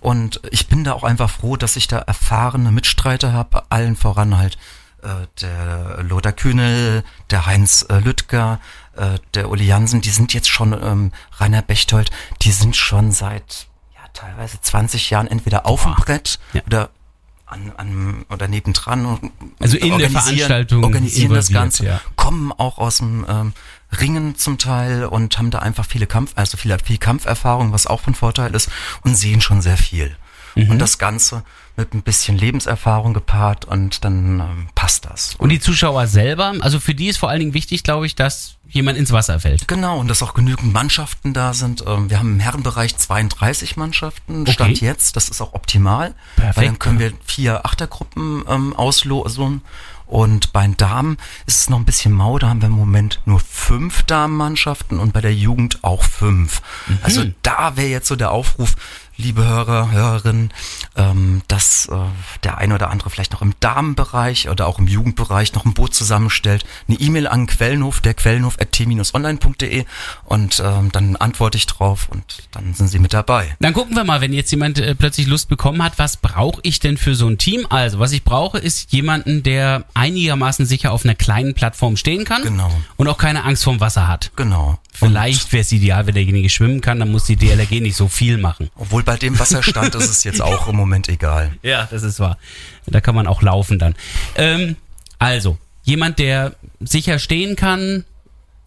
Und 0.01 0.41
ich 0.51 0.69
bin 0.69 0.85
da 0.85 0.95
auch 0.95 1.05
einfach 1.05 1.29
froh, 1.29 1.57
dass 1.59 1.77
ich 1.77 1.87
da 1.87 1.99
erfahrene 1.99 2.73
Mitstreiter 2.73 3.35
habe. 3.35 3.63
Allen 3.71 3.95
voran 3.95 4.39
halt 4.39 4.57
äh, 5.03 5.09
der 5.43 6.03
Lothar 6.05 6.33
Kühnel, 6.33 7.05
der 7.31 7.45
Heinz 7.45 7.85
äh, 7.91 7.99
Lüttger, 7.99 8.59
äh, 8.97 9.19
der 9.35 9.51
Uli 9.51 9.65
Jansen. 9.67 10.01
Die 10.01 10.09
sind 10.11 10.33
jetzt 10.33 10.49
schon, 10.49 10.73
ähm, 10.73 11.13
Rainer 11.39 11.61
Bechtold, 11.61 12.11
die 12.41 12.53
sind 12.53 12.75
schon 12.75 13.13
seit 13.13 13.67
teilweise 14.13 14.61
20 14.61 15.11
Jahren 15.11 15.27
entweder 15.27 15.67
auf 15.67 15.83
dem 15.85 15.95
Brett 15.95 16.39
Ja. 16.53 16.63
oder 16.67 16.91
an, 17.47 17.73
an 17.77 18.25
oder 18.31 18.49
nebendran 18.49 19.05
und 19.05 19.31
Also 19.61 19.77
in 19.77 19.89
der 19.89 19.93
organisieren- 20.09 20.23
Veranstaltung 20.23 20.85
organisieren 20.85 21.35
das 21.35 21.51
Ganze, 21.51 21.85
ja. 21.85 22.01
kommen 22.17 22.51
auch 22.53 22.79
aus 22.79 22.99
dem 22.99 23.27
ähm, 23.29 23.53
Ringen 24.01 24.37
zum 24.37 24.57
Teil 24.57 25.05
und 25.05 25.37
haben 25.37 25.51
da 25.51 25.59
einfach 25.59 25.85
viele 25.85 26.07
Kampf, 26.07 26.33
also 26.35 26.57
viel, 26.57 26.75
viel 26.83 26.97
Kampferfahrung, 26.97 27.73
was 27.73 27.87
auch 27.87 28.01
von 28.01 28.15
Vorteil 28.15 28.55
ist 28.55 28.71
und 29.05 29.15
sehen 29.17 29.43
schon 29.43 29.61
sehr 29.61 29.77
viel. 29.77 30.17
Mhm. 30.55 30.71
Und 30.71 30.79
das 30.79 30.99
Ganze 30.99 31.45
mit 31.77 31.95
ein 31.95 32.03
bisschen 32.03 32.37
Lebenserfahrung 32.37 33.15
gepaart 33.15 33.65
und 33.65 34.05
dann 34.05 34.41
ähm, 34.41 34.69
passt 34.75 35.07
das. 35.07 35.35
Und 35.37 35.49
die 35.49 35.61
Zuschauer 35.61 36.07
selber, 36.07 36.55
also 36.61 36.79
für 36.81 36.95
die 36.95 37.09
ist 37.09 37.17
vor 37.17 37.31
allen 37.31 37.41
Dingen 37.41 37.55
wichtig, 37.55 37.83
glaube 37.83 38.05
ich, 38.07 38.15
dass 38.15 38.57
jemand 38.69 38.99
ins 38.99 39.11
Wasser 39.13 39.41
fällt. 39.41 39.69
Genau, 39.69 39.99
und 39.99 40.09
dass 40.09 40.23
auch 40.23 40.35
genügend 40.35 40.73
Mannschaften 40.73 41.33
da 41.33 41.55
sind. 41.55 41.85
Ähm, 41.87 42.11
Wir 42.11 42.19
haben 42.19 42.35
im 42.35 42.41
Herrenbereich 42.41 42.97
32 42.97 43.77
Mannschaften, 43.77 44.43
Okay. 44.43 44.53
Stand 44.53 44.81
jetzt. 44.81 45.17
Das 45.17 45.29
ist 45.29 45.41
auch 45.41 45.55
optimal, 45.55 46.15
Perfekt, 46.37 46.57
weil 46.57 46.67
dann 46.67 46.79
können 46.79 46.99
wir 46.99 47.13
vier 47.25 47.65
Achtergruppen 47.65 48.45
ähm, 48.49 48.75
auslosen. 48.75 49.63
Und 50.07 50.53
bei 50.53 50.63
den 50.63 50.77
Damen 50.77 51.17
ist 51.47 51.61
es 51.63 51.71
noch 51.71 51.79
ein 51.79 51.87
bisschen 51.87 52.13
mau, 52.13 52.39
da 52.39 52.51
haben 52.51 52.61
wir 52.61 52.67
im 52.67 52.75
Moment 52.75 53.21
nur 53.25 53.41
fünf 53.41 54.03
Damenmannschaften 54.03 54.99
und 54.99 55.15
bei 55.15 55.23
der 55.23 55.35
Jugend 55.35 55.83
auch 55.83 56.03
fünf. 56.03 56.61
Mhm. 56.87 56.99
Also 57.03 57.25
da 57.41 57.77
wäre 57.77 57.89
jetzt 57.89 58.09
so 58.09 58.17
der 58.17 58.31
Aufruf, 58.31 58.77
liebe 59.23 59.45
Hörer, 59.47 59.91
Hörerinnen, 59.91 60.53
ähm, 60.97 61.43
dass 61.49 61.87
äh, 61.87 61.97
der 62.45 62.59
eine 62.59 62.75
oder 62.75 62.91
andere 62.91 63.09
vielleicht 63.11 63.33
noch 63.33 63.43
im 63.43 63.55
Damenbereich 63.61 64.49
oder 64.49 64.67
auch 64.67 64.79
im 64.79 64.87
Jugendbereich 64.89 65.55
noch 65.55 65.65
ein 65.65 65.75
Boot 65.75 65.95
zusammenstellt, 65.95 66.65
eine 66.89 66.99
E-Mail 66.99 67.27
an 67.29 67.47
Quellenhof, 67.47 68.01
der 68.01 68.15
Quellenhof 68.15 68.59
at 68.61 68.73
t-online.de 68.73 69.85
und 70.25 70.63
ähm, 70.65 70.91
dann 70.93 71.17
antworte 71.17 71.57
ich 71.59 71.67
drauf 71.67 72.09
und 72.11 72.49
dann 72.51 72.75
sind 72.75 72.89
Sie 72.89 72.99
mit 72.99 73.13
dabei. 73.13 73.55
Dann 73.61 73.73
gucken 73.73 73.97
wir 73.97 74.05
mal, 74.05 74.21
wenn 74.21 74.33
jetzt 74.33 74.51
jemand 74.51 74.79
äh, 74.79 74.95
plötzlich 74.95 75.27
Lust 75.27 75.49
bekommen 75.49 75.83
hat, 75.83 75.99
was 75.99 76.17
brauche 76.17 76.61
ich 76.65 76.81
denn 76.81 76.97
für 76.97 77.15
so 77.15 77.29
ein 77.29 77.39
Team? 77.39 77.67
Also, 77.71 77.99
was 77.99 78.13
ich 78.13 78.25
brauche, 78.25 78.59
ist 78.59 78.93
jemanden, 78.93 79.43
der 79.43 79.85
einigermaßen 79.95 80.67
sicher 80.67 80.93
auf 80.93 81.05
einer 81.05 81.15
kleinen 81.15 81.55
Plattform 81.55 81.97
stehen 81.97 82.25
kann 82.25 82.43
Genau. 82.43 82.71
und 82.97 83.09
auch 83.09 83.19
keine 83.19 83.45
Angst 83.45 83.65
vorm 83.65 83.81
Wasser 83.81 84.09
hat. 84.09 84.33
Genau. 84.37 84.79
Vielleicht 84.95 85.53
wäre 85.53 85.63
es 85.63 85.73
ideal, 85.73 86.07
wenn 86.07 86.15
derjenige 86.15 86.51
schwimmen 86.51 86.81
kann, 86.81 86.99
dann 86.99 87.11
muss 87.11 87.25
die 87.25 87.37
DLRG 87.37 87.81
nicht 87.81 87.97
so 87.97 88.09
viel 88.09 88.37
machen. 88.37 88.69
Obwohl 88.77 89.03
bei 89.03 89.12
dem 89.17 89.39
Wasserstand 89.39 89.95
ist 89.95 90.09
es 90.09 90.25
jetzt 90.25 90.41
auch 90.43 90.69
im 90.69 90.77
Moment 90.77 91.09
egal. 91.09 91.53
Ja, 91.63 91.89
das 91.91 92.03
ist 92.03 92.21
wahr. 92.21 92.39
Da 92.87 93.01
kann 93.01 93.15
man 93.15 93.27
auch 93.27 93.43
laufen 93.43 93.79
dann. 93.79 93.95
Ähm, 94.37 94.77
also, 95.19 95.59
jemand, 95.85 96.19
der 96.19 96.55
sicher 96.81 97.19
stehen 97.19 97.57
kann, 97.57 98.05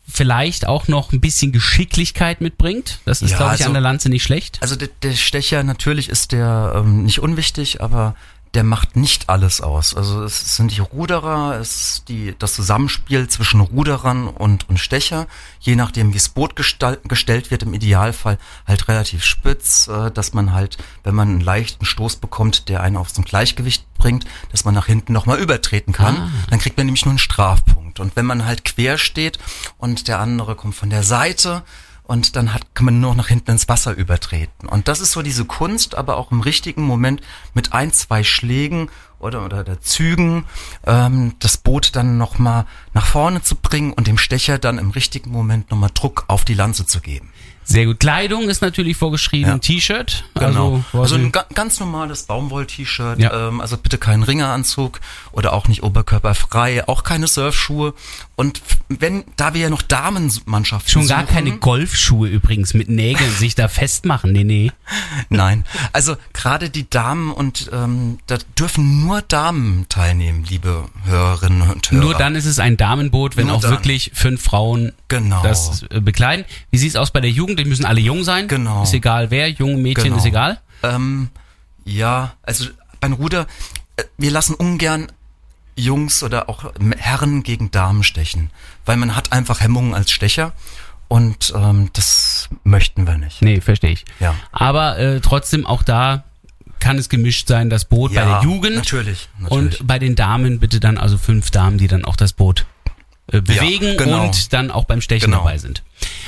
vielleicht 0.07 0.67
auch 0.67 0.87
noch 0.87 1.11
ein 1.13 1.19
bisschen 1.21 1.51
Geschicklichkeit 1.51 2.39
mitbringt. 2.41 2.99
Das 3.05 3.21
ist, 3.21 3.31
Ja, 3.31 3.37
glaube 3.37 3.55
ich, 3.55 3.61
also- 3.61 3.69
an 3.69 3.73
der 3.73 3.81
Lanze 3.81 4.09
nicht 4.09 4.23
schlecht. 4.23 4.59
Also 4.61 4.75
der, 4.75 4.89
der 5.01 5.13
Stecher, 5.13 5.63
natürlich 5.63 6.09
ist 6.09 6.31
der 6.31 6.73
ähm, 6.75 7.03
nicht 7.03 7.19
unwichtig, 7.19 7.81
aber 7.81 8.15
der 8.55 8.63
macht 8.63 8.95
nicht 8.95 9.29
alles 9.29 9.59
aus. 9.59 9.95
Also 9.95 10.23
es 10.23 10.55
sind 10.55 10.71
die 10.71 10.79
Ruderer, 10.79 11.59
es 11.59 11.75
ist 11.75 12.09
die, 12.09 12.33
das 12.39 12.55
Zusammenspiel 12.55 13.27
zwischen 13.27 13.59
Ruderern 13.59 14.27
und, 14.27 14.69
und 14.69 14.79
Stecher, 14.79 15.27
je 15.59 15.75
nachdem 15.75 16.11
wie 16.11 16.17
das 16.17 16.29
Boot 16.29 16.57
gestal- 16.57 16.99
gestellt 17.05 17.51
wird, 17.51 17.63
im 17.63 17.73
Idealfall 17.73 18.37
halt 18.65 18.87
relativ 18.87 19.23
spitz, 19.25 19.87
äh, 19.87 20.09
dass 20.09 20.33
man 20.33 20.53
halt, 20.53 20.77
wenn 21.03 21.15
man 21.15 21.29
einen 21.29 21.41
leichten 21.41 21.85
Stoß 21.85 22.15
bekommt, 22.15 22.69
der 22.69 22.81
einen 22.81 22.95
auf 22.95 23.09
so 23.09 23.21
ein 23.21 23.25
Gleichgewicht 23.25 23.85
bringt, 23.97 24.25
dass 24.51 24.63
man 24.63 24.73
nach 24.73 24.85
hinten 24.85 25.11
nochmal 25.11 25.39
übertreten 25.39 25.93
kann. 25.93 26.15
Ah. 26.15 26.31
Dann 26.49 26.59
kriegt 26.59 26.77
man 26.77 26.85
nämlich 26.85 27.05
nur 27.05 27.11
einen 27.11 27.19
Strafpunkt. 27.19 27.99
Und 27.99 28.15
wenn 28.15 28.25
man 28.25 28.45
halt 28.45 28.63
quer 28.63 28.97
steht 28.97 29.37
und 29.77 30.07
der 30.07 30.19
andere 30.19 30.55
kommt 30.55 30.75
von 30.75 30.89
der 30.89 31.03
Seite, 31.03 31.63
und 32.07 32.35
dann 32.35 32.53
hat, 32.53 32.75
kann 32.75 32.85
man 32.85 32.99
nur 32.99 33.11
noch 33.11 33.17
nach 33.17 33.27
hinten 33.27 33.51
ins 33.51 33.67
Wasser 33.67 33.93
übertreten. 33.93 34.67
Und 34.67 34.87
das 34.87 34.99
ist 34.99 35.11
so 35.11 35.21
diese 35.21 35.45
Kunst, 35.45 35.95
aber 35.95 36.17
auch 36.17 36.31
im 36.31 36.41
richtigen 36.41 36.83
Moment 36.83 37.21
mit 37.53 37.73
ein, 37.73 37.91
zwei 37.91 38.23
Schlägen 38.23 38.89
oder, 39.19 39.43
oder 39.43 39.63
der 39.63 39.81
Zügen 39.81 40.45
ähm, 40.85 41.33
das 41.39 41.57
Boot 41.57 41.95
dann 41.95 42.17
nochmal 42.17 42.65
nach 42.93 43.05
vorne 43.05 43.41
zu 43.41 43.55
bringen 43.55 43.93
und 43.93 44.07
dem 44.07 44.17
Stecher 44.17 44.59
dann 44.59 44.77
im 44.77 44.91
richtigen 44.91 45.31
Moment 45.31 45.71
nochmal 45.71 45.91
Druck 45.93 46.25
auf 46.27 46.45
die 46.45 46.53
Lanze 46.53 46.85
zu 46.85 47.01
geben. 47.01 47.31
Sehr 47.65 47.85
gut. 47.87 47.99
Kleidung 47.99 48.47
ist 48.49 48.61
natürlich 48.61 48.95
vorgeschrieben. 48.95 49.49
Ja. 49.51 49.57
T-Shirt. 49.57 50.23
Genau. 50.35 50.83
Also, 50.93 50.99
Also, 51.01 51.15
ein 51.15 51.31
ga 51.31 51.45
ganz 51.53 51.79
normales 51.79 52.23
Baumwoll-T-Shirt. 52.23 53.19
Ja. 53.19 53.47
Ähm, 53.49 53.59
also 53.59 53.75
bitte 53.77 53.97
keinen 53.97 54.23
Ringeranzug 54.23 54.99
oder 55.31 55.53
auch 55.53 55.67
nicht 55.67 55.83
oberkörperfrei, 55.83 56.87
auch 56.87 57.03
keine 57.03 57.27
Surfschuhe. 57.27 57.93
Und 58.35 58.61
wenn, 58.89 59.23
da 59.37 59.53
wir 59.53 59.61
ja 59.61 59.69
noch 59.69 59.81
Damenmannschaften 59.81 60.89
Schon 60.91 61.07
gar 61.07 61.21
suchen, 61.21 61.33
keine 61.33 61.51
Golfschuhe 61.57 62.27
übrigens 62.27 62.73
mit 62.73 62.89
Nägeln 62.89 63.31
sich 63.31 63.55
da 63.55 63.67
festmachen. 63.67 64.31
Nee, 64.31 64.43
nee. 64.43 64.71
Nein, 65.29 65.65
also 65.93 66.15
gerade 66.33 66.69
die 66.69 66.89
Damen 66.89 67.31
und 67.31 67.69
ähm, 67.73 68.19
da 68.27 68.37
dürfen 68.59 69.01
nur 69.05 69.21
Damen 69.21 69.85
teilnehmen, 69.89 70.43
liebe 70.47 70.85
Hörerinnen 71.05 71.61
und 71.71 71.89
Hörer. 71.91 72.01
Nur 72.01 72.13
dann 72.13 72.35
ist 72.35 72.45
es 72.45 72.59
ein 72.59 72.77
Damenboot, 72.77 73.37
wenn 73.37 73.47
Nur 73.47 73.55
auch 73.57 73.61
dann. 73.61 73.71
wirklich 73.71 74.11
fünf 74.13 74.43
Frauen 74.43 74.91
Genau. 75.07 75.41
das 75.43 75.83
äh, 75.89 76.01
bekleiden. 76.01 76.45
Wie 76.71 76.77
sieht's 76.77 76.95
aus 76.95 77.11
bei 77.11 77.21
der 77.21 77.31
Jugend? 77.31 77.54
Die 77.55 77.65
müssen 77.65 77.85
alle 77.85 77.99
jung 78.01 78.23
sein. 78.23 78.47
Genau. 78.47 78.83
Ist 78.83 78.93
egal 78.93 79.31
wer, 79.31 79.49
jung, 79.49 79.81
Mädchen, 79.81 80.05
Genau. 80.05 80.17
ist 80.17 80.25
egal. 80.25 80.59
Ähm, 80.83 81.29
ja, 81.83 82.33
also 82.43 82.65
beim 82.99 83.13
Ruder, 83.13 83.47
äh, 83.97 84.03
wir 84.17 84.31
lassen 84.31 84.55
ungern 84.55 85.11
Jungs 85.77 86.23
oder 86.23 86.47
auch 86.49 86.71
Herren 86.97 87.43
gegen 87.43 87.69
Damen 87.71 88.03
stechen, 88.03 88.49
weil 88.85 88.97
man 88.97 89.15
hat 89.15 89.31
einfach 89.33 89.59
Hemmungen 89.61 89.93
als 89.93 90.09
Stecher 90.11 90.53
und 91.07 91.53
ähm, 91.55 91.89
das 91.93 92.49
möchten 92.63 93.05
wir 93.07 93.17
nicht. 93.17 93.41
Nee, 93.41 93.61
verstehe 93.61 93.91
ich. 93.91 94.05
Ja. 94.19 94.33
Aber 94.51 94.97
äh, 94.97 95.19
trotzdem 95.19 95.65
auch 95.65 95.83
da 95.83 96.23
kann 96.79 96.97
es 96.97 97.09
gemischt 97.09 97.47
sein, 97.47 97.69
das 97.69 97.85
Boot 97.85 98.13
bei 98.13 98.23
der 98.23 98.41
Jugend. 98.43 98.75
Natürlich, 98.75 99.27
natürlich. 99.39 99.79
Und 99.79 99.87
bei 99.87 99.99
den 99.99 100.15
Damen 100.15 100.59
bitte 100.59 100.79
dann 100.79 100.97
also 100.97 101.17
fünf 101.17 101.51
Damen, 101.51 101.77
die 101.77 101.87
dann 101.87 102.05
auch 102.05 102.15
das 102.15 102.33
Boot 102.33 102.65
äh, 103.31 103.41
bewegen 103.41 103.97
genau. 103.97 104.25
und 104.25 104.53
dann 104.53 104.71
auch 104.71 104.85
beim 104.85 105.01
Stechen 105.01 105.25
Genau. 105.31 105.39
dabei 105.43 105.57
sind. 105.57 105.83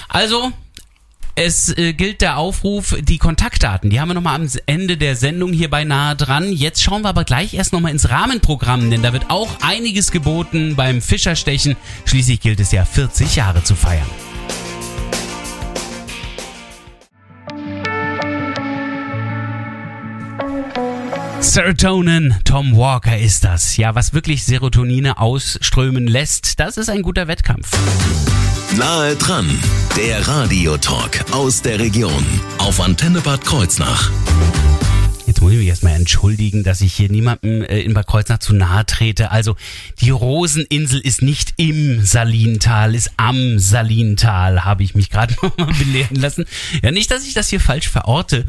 Also, 0.09 0.51
es 1.37 1.77
äh, 1.77 1.93
gilt 1.93 2.21
der 2.21 2.37
Aufruf, 2.37 2.95
die 2.99 3.19
Kontaktdaten, 3.19 3.91
die 3.91 3.99
haben 3.99 4.09
wir 4.09 4.15
nochmal 4.15 4.35
am 4.35 4.49
Ende 4.65 4.97
der 4.97 5.15
Sendung 5.15 5.53
hier 5.53 5.69
beinahe 5.69 6.15
dran. 6.15 6.51
Jetzt 6.51 6.81
schauen 6.81 7.03
wir 7.03 7.09
aber 7.09 7.25
gleich 7.25 7.53
erst 7.53 7.73
nochmal 7.73 7.91
ins 7.91 8.09
Rahmenprogramm, 8.09 8.89
denn 8.89 9.03
da 9.03 9.13
wird 9.13 9.29
auch 9.29 9.49
einiges 9.61 10.11
geboten 10.11 10.75
beim 10.75 10.99
Fischerstechen. 10.99 11.75
Schließlich 12.05 12.41
gilt 12.41 12.59
es 12.59 12.71
ja 12.71 12.85
40 12.85 13.35
Jahre 13.35 13.63
zu 13.63 13.75
feiern. 13.75 14.07
Serotonin, 21.39 22.35
Tom 22.45 22.75
Walker 22.75 23.17
ist 23.17 23.43
das. 23.43 23.77
Ja, 23.77 23.93
was 23.93 24.13
wirklich 24.13 24.43
Serotonine 24.43 25.19
ausströmen 25.19 26.07
lässt, 26.07 26.59
das 26.59 26.77
ist 26.77 26.89
ein 26.89 27.03
guter 27.03 27.27
Wettkampf. 27.27 27.69
Nahe 28.75 29.15
dran, 29.15 29.47
der 29.95 30.27
Radiotalk 30.27 31.25
aus 31.31 31.61
der 31.61 31.79
Region 31.79 32.23
auf 32.57 32.81
Antenne 32.81 33.21
Bad 33.21 33.43
Kreuznach. 33.43 34.11
Jetzt 35.25 35.41
muss 35.41 35.53
ich 35.53 35.57
mich 35.57 35.67
erstmal 35.67 35.93
entschuldigen, 35.93 36.63
dass 36.63 36.81
ich 36.81 36.93
hier 36.93 37.09
niemandem 37.09 37.63
äh, 37.63 37.79
in 37.79 37.93
Bad 37.93 38.07
Kreuznach 38.07 38.39
zu 38.39 38.53
nahe 38.53 38.85
trete. 38.85 39.31
Also 39.31 39.55
die 40.01 40.09
Roseninsel 40.09 40.99
ist 40.99 41.21
nicht 41.21 41.53
im 41.57 42.05
Salintal, 42.05 42.93
ist 42.93 43.11
am 43.17 43.57
Salintal, 43.57 44.65
habe 44.65 44.83
ich 44.83 44.95
mich 44.95 45.09
gerade 45.09 45.33
nochmal 45.41 45.73
belehren 45.73 46.17
lassen. 46.17 46.45
Ja, 46.83 46.91
nicht, 46.91 47.09
dass 47.09 47.25
ich 47.25 47.33
das 47.33 47.49
hier 47.49 47.61
falsch 47.61 47.87
verorte. 47.87 48.45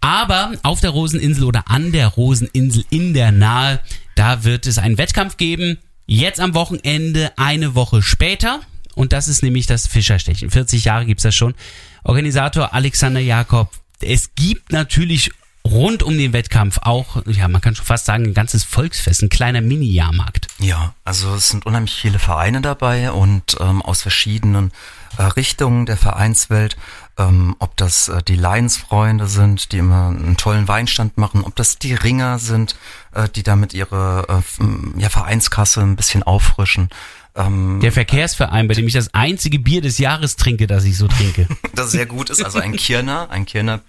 Aber 0.00 0.52
auf 0.62 0.80
der 0.80 0.90
Roseninsel 0.90 1.44
oder 1.44 1.64
an 1.68 1.90
der 1.92 2.06
Roseninsel 2.06 2.84
in 2.90 3.12
der 3.14 3.32
Nahe, 3.32 3.80
da 4.14 4.44
wird 4.44 4.66
es 4.66 4.78
einen 4.78 4.96
Wettkampf 4.96 5.36
geben. 5.36 5.78
Jetzt 6.06 6.40
am 6.40 6.54
Wochenende, 6.54 7.32
eine 7.36 7.74
Woche 7.74 8.00
später. 8.00 8.60
Und 8.96 9.12
das 9.12 9.28
ist 9.28 9.42
nämlich 9.42 9.66
das 9.66 9.86
Fischerstechen. 9.86 10.50
40 10.50 10.84
Jahre 10.84 11.06
gibt's 11.06 11.22
das 11.22 11.34
schon. 11.34 11.54
Organisator 12.02 12.74
Alexander 12.74 13.20
Jakob. 13.20 13.70
Es 14.00 14.34
gibt 14.34 14.72
natürlich 14.72 15.30
rund 15.66 16.02
um 16.02 16.16
den 16.16 16.32
Wettkampf 16.32 16.78
auch, 16.82 17.22
ja, 17.26 17.48
man 17.48 17.60
kann 17.60 17.74
schon 17.74 17.84
fast 17.84 18.06
sagen, 18.06 18.24
ein 18.24 18.34
ganzes 18.34 18.64
Volksfest, 18.64 19.22
ein 19.22 19.28
kleiner 19.28 19.60
Mini-Jahrmarkt. 19.60 20.46
Ja, 20.58 20.94
also 21.04 21.34
es 21.34 21.48
sind 21.48 21.66
unheimlich 21.66 21.94
viele 21.94 22.18
Vereine 22.18 22.60
dabei 22.60 23.10
und 23.10 23.56
ähm, 23.60 23.82
aus 23.82 24.02
verschiedenen 24.02 24.72
äh, 25.18 25.22
Richtungen 25.22 25.86
der 25.86 25.96
Vereinswelt, 25.96 26.76
ähm, 27.18 27.56
ob 27.58 27.76
das 27.76 28.08
äh, 28.08 28.22
die 28.22 28.36
Lions-Freunde 28.36 29.26
sind, 29.26 29.72
die 29.72 29.78
immer 29.78 30.08
einen 30.08 30.36
tollen 30.36 30.68
Weinstand 30.68 31.18
machen, 31.18 31.42
ob 31.42 31.56
das 31.56 31.78
die 31.78 31.94
Ringer 31.94 32.38
sind, 32.38 32.76
äh, 33.12 33.28
die 33.28 33.42
damit 33.42 33.74
ihre 33.74 34.26
äh, 34.28 35.00
ja, 35.00 35.08
Vereinskasse 35.08 35.80
ein 35.80 35.96
bisschen 35.96 36.22
auffrischen. 36.22 36.90
Ähm, 37.36 37.80
Der 37.80 37.92
Verkehrsverein, 37.92 38.68
bei 38.68 38.74
dem 38.74 38.86
ich 38.86 38.94
das 38.94 39.12
einzige 39.14 39.58
Bier 39.58 39.82
des 39.82 39.98
Jahres 39.98 40.36
trinke, 40.36 40.66
das 40.66 40.84
ich 40.84 40.96
so 40.96 41.08
trinke. 41.08 41.48
das 41.74 41.90
sehr 41.90 42.06
gut 42.06 42.30
ist, 42.30 42.44
also 42.44 42.58
ein 42.58 42.72
Kirner, 42.72 43.30
ein 43.30 43.46
Kirner 43.46 43.80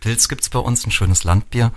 Pilz 0.00 0.28
gibt's 0.28 0.48
bei 0.48 0.58
uns, 0.58 0.86
ein 0.86 0.90
schönes 0.90 1.24
Landbier. 1.24 1.72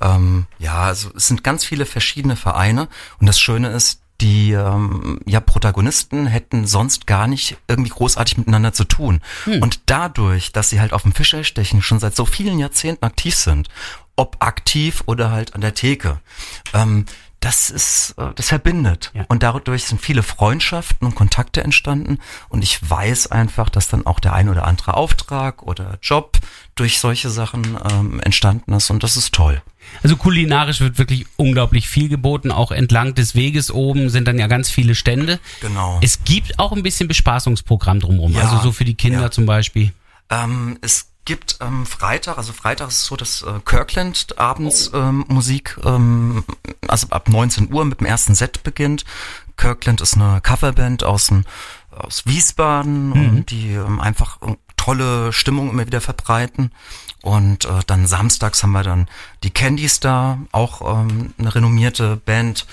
Ähm, 0.00 0.46
ja, 0.58 0.82
also 0.82 1.10
es 1.16 1.28
sind 1.28 1.42
ganz 1.42 1.64
viele 1.64 1.86
verschiedene 1.86 2.36
Vereine 2.36 2.88
und 3.18 3.26
das 3.26 3.40
Schöne 3.40 3.68
ist, 3.70 4.00
die 4.20 4.52
ähm, 4.52 5.20
ja 5.26 5.40
Protagonisten 5.40 6.26
hätten 6.26 6.66
sonst 6.66 7.06
gar 7.06 7.26
nicht 7.26 7.58
irgendwie 7.68 7.90
großartig 7.90 8.38
miteinander 8.38 8.72
zu 8.72 8.84
tun. 8.84 9.20
Und 9.44 9.80
dadurch, 9.86 10.52
dass 10.52 10.70
sie 10.70 10.80
halt 10.80 10.94
auf 10.94 11.02
dem 11.02 11.12
Fischerstechen 11.12 11.82
schon 11.82 11.98
seit 11.98 12.16
so 12.16 12.24
vielen 12.24 12.58
Jahrzehnten 12.58 13.04
aktiv 13.04 13.36
sind, 13.36 13.68
ob 14.16 14.36
aktiv 14.40 15.02
oder 15.04 15.30
halt 15.30 15.54
an 15.54 15.60
der 15.60 15.74
Theke, 15.74 16.20
ähm, 16.72 17.04
das 17.46 17.70
ist, 17.70 18.14
äh, 18.18 18.32
das 18.34 18.48
verbindet. 18.48 19.12
Ja. 19.14 19.24
Und 19.28 19.44
dadurch 19.44 19.84
sind 19.84 20.00
viele 20.00 20.24
Freundschaften 20.24 21.06
und 21.06 21.14
Kontakte 21.14 21.62
entstanden. 21.62 22.18
Und 22.48 22.64
ich 22.64 22.78
weiß 22.90 23.30
einfach, 23.30 23.68
dass 23.68 23.86
dann 23.86 24.04
auch 24.04 24.18
der 24.18 24.32
ein 24.32 24.48
oder 24.48 24.66
andere 24.66 24.94
Auftrag 24.94 25.62
oder 25.62 25.96
Job 26.02 26.38
durch 26.74 26.98
solche 26.98 27.30
Sachen 27.30 27.78
ähm, 27.88 28.18
entstanden 28.18 28.72
ist. 28.72 28.90
Und 28.90 29.04
das 29.04 29.16
ist 29.16 29.32
toll. 29.32 29.62
Also 30.02 30.16
kulinarisch 30.16 30.80
wird 30.80 30.98
wirklich 30.98 31.26
unglaublich 31.36 31.88
viel 31.88 32.08
geboten. 32.08 32.50
Auch 32.50 32.72
entlang 32.72 33.14
des 33.14 33.36
Weges 33.36 33.70
oben 33.70 34.10
sind 34.10 34.26
dann 34.26 34.40
ja 34.40 34.48
ganz 34.48 34.68
viele 34.68 34.96
Stände. 34.96 35.38
Genau. 35.60 36.00
Es 36.02 36.24
gibt 36.24 36.58
auch 36.58 36.72
ein 36.72 36.82
bisschen 36.82 37.06
Bespaßungsprogramm 37.06 38.00
drumherum. 38.00 38.32
Ja, 38.32 38.40
also 38.40 38.60
so 38.60 38.72
für 38.72 38.84
die 38.84 38.94
Kinder 38.94 39.20
ja. 39.20 39.30
zum 39.30 39.46
Beispiel. 39.46 39.92
Ähm, 40.30 40.78
es 40.82 41.06
gibt 41.26 41.58
ähm, 41.60 41.84
Freitag, 41.84 42.38
also 42.38 42.54
Freitag 42.54 42.88
ist 42.88 42.98
es 42.98 43.04
so, 43.04 43.16
dass 43.16 43.42
äh, 43.42 43.60
Kirkland 43.66 44.38
abends 44.38 44.90
ähm, 44.94 45.26
Musik, 45.28 45.76
ähm, 45.84 46.44
also 46.88 47.08
ab 47.10 47.28
19 47.28 47.70
Uhr 47.70 47.84
mit 47.84 48.00
dem 48.00 48.06
ersten 48.06 48.34
Set 48.34 48.62
beginnt. 48.62 49.04
Kirkland 49.58 50.00
ist 50.00 50.14
eine 50.14 50.40
Coverband 50.40 51.04
aus, 51.04 51.26
dem, 51.26 51.44
aus 51.90 52.24
Wiesbaden 52.26 53.12
und 53.12 53.50
die 53.50 53.72
ähm, 53.72 54.00
einfach 54.00 54.38
ähm, 54.42 54.56
tolle 54.76 55.32
Stimmung 55.32 55.70
immer 55.70 55.86
wieder 55.86 56.00
verbreiten. 56.00 56.70
Und 57.22 57.64
äh, 57.64 57.80
dann 57.86 58.06
samstags 58.06 58.62
haben 58.62 58.72
wir 58.72 58.84
dann 58.84 59.08
die 59.42 59.50
Candies 59.50 59.98
da, 59.98 60.38
auch 60.52 61.00
ähm, 61.00 61.34
eine 61.38 61.54
renommierte 61.54 62.16
Band. 62.16 62.66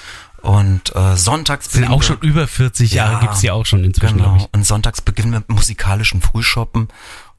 Und 0.43 0.93
äh, 0.93 1.15
sonntags 1.15 1.71
Sind 1.71 1.89
auch 1.89 2.03
schon 2.03 2.17
über 2.19 2.47
40 2.47 2.91
Jahre, 2.91 3.13
Ja, 3.13 3.19
gibt's 3.19 3.39
die 3.39 3.49
auch 3.49 3.65
schon 3.65 3.85
inzwischen, 3.85 4.17
Genau. 4.17 4.45
Und 4.51 4.65
sonntags 4.65 5.01
beginnen 5.01 5.31
wir 5.31 5.39
mit 5.39 5.49
musikalischen 5.49 6.21
Frühshoppen 6.21 6.89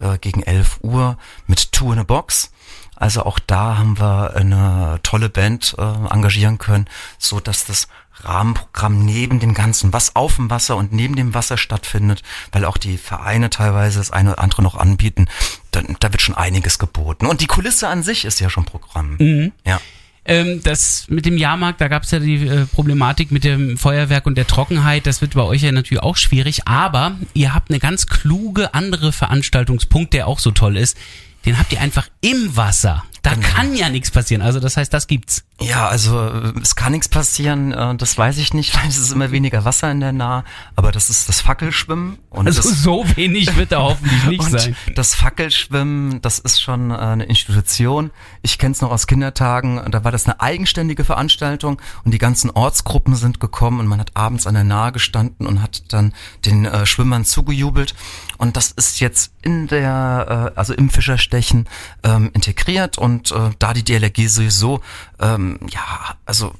äh, 0.00 0.16
gegen 0.16 0.42
11 0.42 0.78
Uhr 0.80 1.18
mit 1.46 1.70
Two 1.72 1.92
in 1.92 1.98
a 1.98 2.02
Box. 2.02 2.50
Also 2.96 3.24
auch 3.26 3.38
da 3.38 3.76
haben 3.76 3.98
wir 3.98 4.34
eine 4.34 5.00
tolle 5.02 5.28
Band 5.28 5.74
äh, 5.76 5.82
engagieren 5.82 6.56
können, 6.56 6.86
so 7.18 7.40
dass 7.40 7.66
das 7.66 7.88
Rahmenprogramm 8.22 9.04
neben 9.04 9.38
dem 9.38 9.52
Ganzen, 9.52 9.92
was 9.92 10.16
auf 10.16 10.36
dem 10.36 10.48
Wasser 10.48 10.76
und 10.76 10.92
neben 10.94 11.14
dem 11.14 11.34
Wasser 11.34 11.58
stattfindet, 11.58 12.22
weil 12.52 12.64
auch 12.64 12.78
die 12.78 12.96
Vereine 12.96 13.50
teilweise 13.50 13.98
das 13.98 14.12
eine 14.12 14.32
oder 14.32 14.42
andere 14.42 14.62
noch 14.62 14.76
anbieten, 14.76 15.26
da, 15.72 15.82
da 16.00 16.10
wird 16.10 16.22
schon 16.22 16.36
einiges 16.36 16.78
geboten. 16.78 17.26
Und 17.26 17.42
die 17.42 17.48
Kulisse 17.48 17.88
an 17.88 18.02
sich 18.02 18.24
ist 18.24 18.40
ja 18.40 18.48
schon 18.48 18.64
Programm. 18.64 19.16
Mhm. 19.18 19.52
Ja. 19.66 19.78
Ähm, 20.26 20.62
das 20.62 21.06
mit 21.08 21.26
dem 21.26 21.36
Jahrmarkt, 21.36 21.80
da 21.80 21.88
gab's 21.88 22.10
ja 22.10 22.18
die 22.18 22.46
äh, 22.46 22.66
Problematik 22.66 23.30
mit 23.30 23.44
dem 23.44 23.76
Feuerwerk 23.76 24.26
und 24.26 24.36
der 24.36 24.46
Trockenheit. 24.46 25.06
Das 25.06 25.20
wird 25.20 25.34
bei 25.34 25.42
euch 25.42 25.62
ja 25.62 25.72
natürlich 25.72 26.02
auch 26.02 26.16
schwierig. 26.16 26.66
Aber 26.66 27.18
ihr 27.34 27.54
habt 27.54 27.70
eine 27.70 27.78
ganz 27.78 28.06
kluge 28.06 28.72
andere 28.72 29.12
Veranstaltungspunkt, 29.12 30.14
der 30.14 30.26
auch 30.26 30.38
so 30.38 30.50
toll 30.50 30.76
ist. 30.76 30.96
Den 31.44 31.58
habt 31.58 31.72
ihr 31.72 31.80
einfach 31.80 32.08
im 32.20 32.56
Wasser. 32.56 33.04
Da 33.24 33.34
kann 33.36 33.74
ja 33.74 33.88
nichts 33.88 34.10
passieren. 34.10 34.42
Also 34.42 34.60
das 34.60 34.76
heißt, 34.76 34.92
das 34.92 35.06
gibt's. 35.06 35.44
Ja, 35.60 35.88
also 35.88 36.20
äh, 36.28 36.52
es 36.60 36.74
kann 36.74 36.92
nichts 36.92 37.08
passieren, 37.08 37.72
äh, 37.72 37.94
das 37.94 38.18
weiß 38.18 38.38
ich 38.38 38.52
nicht, 38.52 38.74
weil 38.80 38.88
es 38.88 38.98
ist 38.98 39.12
immer 39.12 39.30
weniger 39.30 39.64
Wasser 39.64 39.90
in 39.90 40.00
der 40.00 40.12
Nahe, 40.12 40.44
aber 40.74 40.90
das 40.92 41.10
ist 41.10 41.28
das 41.28 41.40
Fackelschwimmen 41.40 42.18
und 42.28 42.48
Also 42.48 42.60
das, 42.60 42.82
so 42.82 43.04
wenig 43.14 43.56
wird 43.56 43.70
da 43.72 43.80
hoffentlich 43.80 44.26
nicht 44.26 44.42
sein. 44.42 44.76
das 44.94 45.14
Fackelschwimmen, 45.14 46.20
das 46.22 46.40
ist 46.40 46.60
schon 46.60 46.90
äh, 46.90 46.96
eine 46.96 47.24
Institution. 47.24 48.10
Ich 48.42 48.58
kenne 48.58 48.72
es 48.72 48.80
noch 48.80 48.90
aus 48.90 49.06
Kindertagen, 49.06 49.80
da 49.90 50.02
war 50.02 50.10
das 50.10 50.26
eine 50.26 50.40
eigenständige 50.40 51.04
Veranstaltung 51.04 51.80
und 52.04 52.12
die 52.12 52.18
ganzen 52.18 52.50
Ortsgruppen 52.50 53.14
sind 53.14 53.38
gekommen 53.38 53.78
und 53.80 53.86
man 53.86 54.00
hat 54.00 54.10
abends 54.14 54.46
an 54.46 54.54
der 54.54 54.64
Nahe 54.64 54.90
gestanden 54.92 55.46
und 55.46 55.62
hat 55.62 55.84
dann 55.92 56.12
den 56.44 56.66
äh, 56.66 56.84
Schwimmern 56.84 57.24
zugejubelt 57.24 57.94
und 58.38 58.56
das 58.56 58.72
ist 58.72 58.98
jetzt 58.98 59.32
in 59.40 59.68
der, 59.68 60.52
äh, 60.52 60.58
also 60.58 60.74
im 60.74 60.90
Fischerstechen 61.34 61.68
ähm, 62.04 62.30
integriert 62.34 62.98
und 62.98 63.32
äh, 63.32 63.50
da 63.58 63.74
die 63.74 63.82
DLRG 63.84 64.28
sowieso, 64.28 64.80
ähm, 65.20 65.58
ja, 65.70 66.16
also 66.26 66.54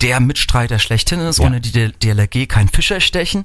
der 0.00 0.20
Mitstreiter 0.20 0.78
schlechthin 0.78 1.20
ist, 1.20 1.38
Ja. 1.38 1.46
ohne 1.46 1.60
die 1.60 1.72
DLRG 1.92 2.46
kein 2.46 2.68
Fischerstechen. 2.68 3.44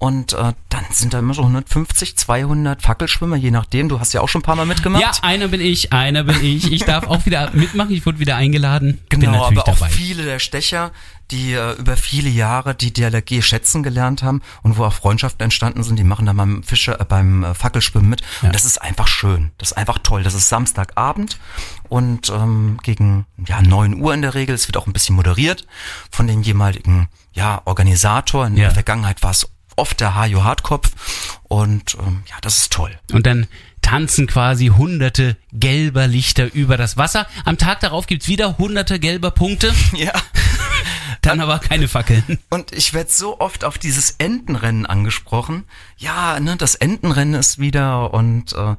Und 0.00 0.32
äh, 0.32 0.54
dann 0.70 0.84
sind 0.92 1.12
da 1.12 1.18
immer 1.18 1.34
so 1.34 1.42
150, 1.42 2.16
200 2.16 2.80
Fackelschwimmer, 2.80 3.36
je 3.36 3.50
nachdem. 3.50 3.90
Du 3.90 4.00
hast 4.00 4.14
ja 4.14 4.22
auch 4.22 4.30
schon 4.30 4.40
ein 4.40 4.44
paar 4.44 4.56
Mal 4.56 4.64
mitgemacht. 4.64 5.02
Ja, 5.02 5.12
einer 5.20 5.48
bin 5.48 5.60
ich, 5.60 5.92
einer 5.92 6.24
bin 6.24 6.42
ich. 6.42 6.72
Ich 6.72 6.84
darf 6.86 7.06
auch 7.06 7.26
wieder 7.26 7.50
mitmachen. 7.52 7.90
Ich 7.92 8.06
wurde 8.06 8.18
wieder 8.18 8.36
eingeladen. 8.36 8.98
Genau, 9.10 9.44
aber 9.44 9.60
auch 9.60 9.64
dabei. 9.78 9.90
viele 9.90 10.24
der 10.24 10.38
Stecher, 10.38 10.90
die 11.30 11.52
äh, 11.52 11.74
über 11.78 11.98
viele 11.98 12.30
Jahre 12.30 12.74
die 12.74 12.94
DLRG 12.94 13.42
schätzen 13.42 13.82
gelernt 13.82 14.22
haben 14.22 14.40
und 14.62 14.78
wo 14.78 14.84
auch 14.86 14.94
Freundschaften 14.94 15.44
entstanden 15.44 15.82
sind, 15.82 15.96
die 15.98 16.04
machen 16.04 16.24
da 16.24 16.32
beim 16.32 16.62
Fischer, 16.62 16.98
äh, 16.98 17.04
beim 17.04 17.44
äh, 17.44 17.52
Fackelschwimmen 17.52 18.08
mit. 18.08 18.22
Ja. 18.40 18.48
Und 18.48 18.54
das 18.54 18.64
ist 18.64 18.80
einfach 18.80 19.06
schön. 19.06 19.50
Das 19.58 19.72
ist 19.72 19.76
einfach 19.76 19.98
toll. 19.98 20.22
Das 20.22 20.32
ist 20.32 20.48
Samstagabend 20.48 21.38
und 21.90 22.30
ähm, 22.30 22.78
gegen 22.82 23.26
ja 23.46 23.60
9 23.60 24.00
Uhr 24.00 24.14
in 24.14 24.22
der 24.22 24.32
Regel. 24.32 24.54
Es 24.54 24.66
wird 24.66 24.78
auch 24.78 24.86
ein 24.86 24.94
bisschen 24.94 25.14
moderiert 25.14 25.66
von 26.10 26.26
dem 26.26 26.40
jeweiligen 26.40 27.08
ja 27.34 27.60
Organisator. 27.66 28.46
In 28.46 28.56
Ja. 28.56 28.64
der 28.68 28.70
Vergangenheit 28.72 29.22
war 29.22 29.32
es 29.32 29.46
oft 29.80 30.00
der 30.00 30.14
Hajo 30.14 30.44
Hartkopf 30.44 30.90
und 31.44 31.96
ähm, 31.98 32.22
ja, 32.28 32.36
das 32.42 32.58
ist 32.58 32.72
toll. 32.72 32.96
Und 33.12 33.26
dann 33.26 33.46
tanzen 33.82 34.26
quasi 34.26 34.66
hunderte 34.66 35.36
gelber 35.52 36.06
Lichter 36.06 36.52
über 36.52 36.76
das 36.76 36.96
Wasser. 36.96 37.26
Am 37.44 37.56
Tag 37.58 37.80
darauf 37.80 38.06
gibt's 38.06 38.28
wieder 38.28 38.58
hunderte 38.58 39.00
gelber 39.00 39.30
Punkte, 39.30 39.72
Ja. 39.96 40.12
dann 41.22 41.40
aber 41.40 41.58
keine 41.58 41.88
Fackeln. 41.88 42.38
Und 42.50 42.72
ich 42.72 42.92
werde 42.94 43.10
so 43.10 43.40
oft 43.40 43.64
auf 43.64 43.78
dieses 43.78 44.12
Entenrennen 44.18 44.86
angesprochen. 44.86 45.64
Ja, 45.96 46.38
ne, 46.40 46.56
das 46.56 46.74
Entenrennen 46.74 47.34
ist 47.34 47.58
wieder 47.58 48.12
und 48.12 48.52
äh, 48.52 48.76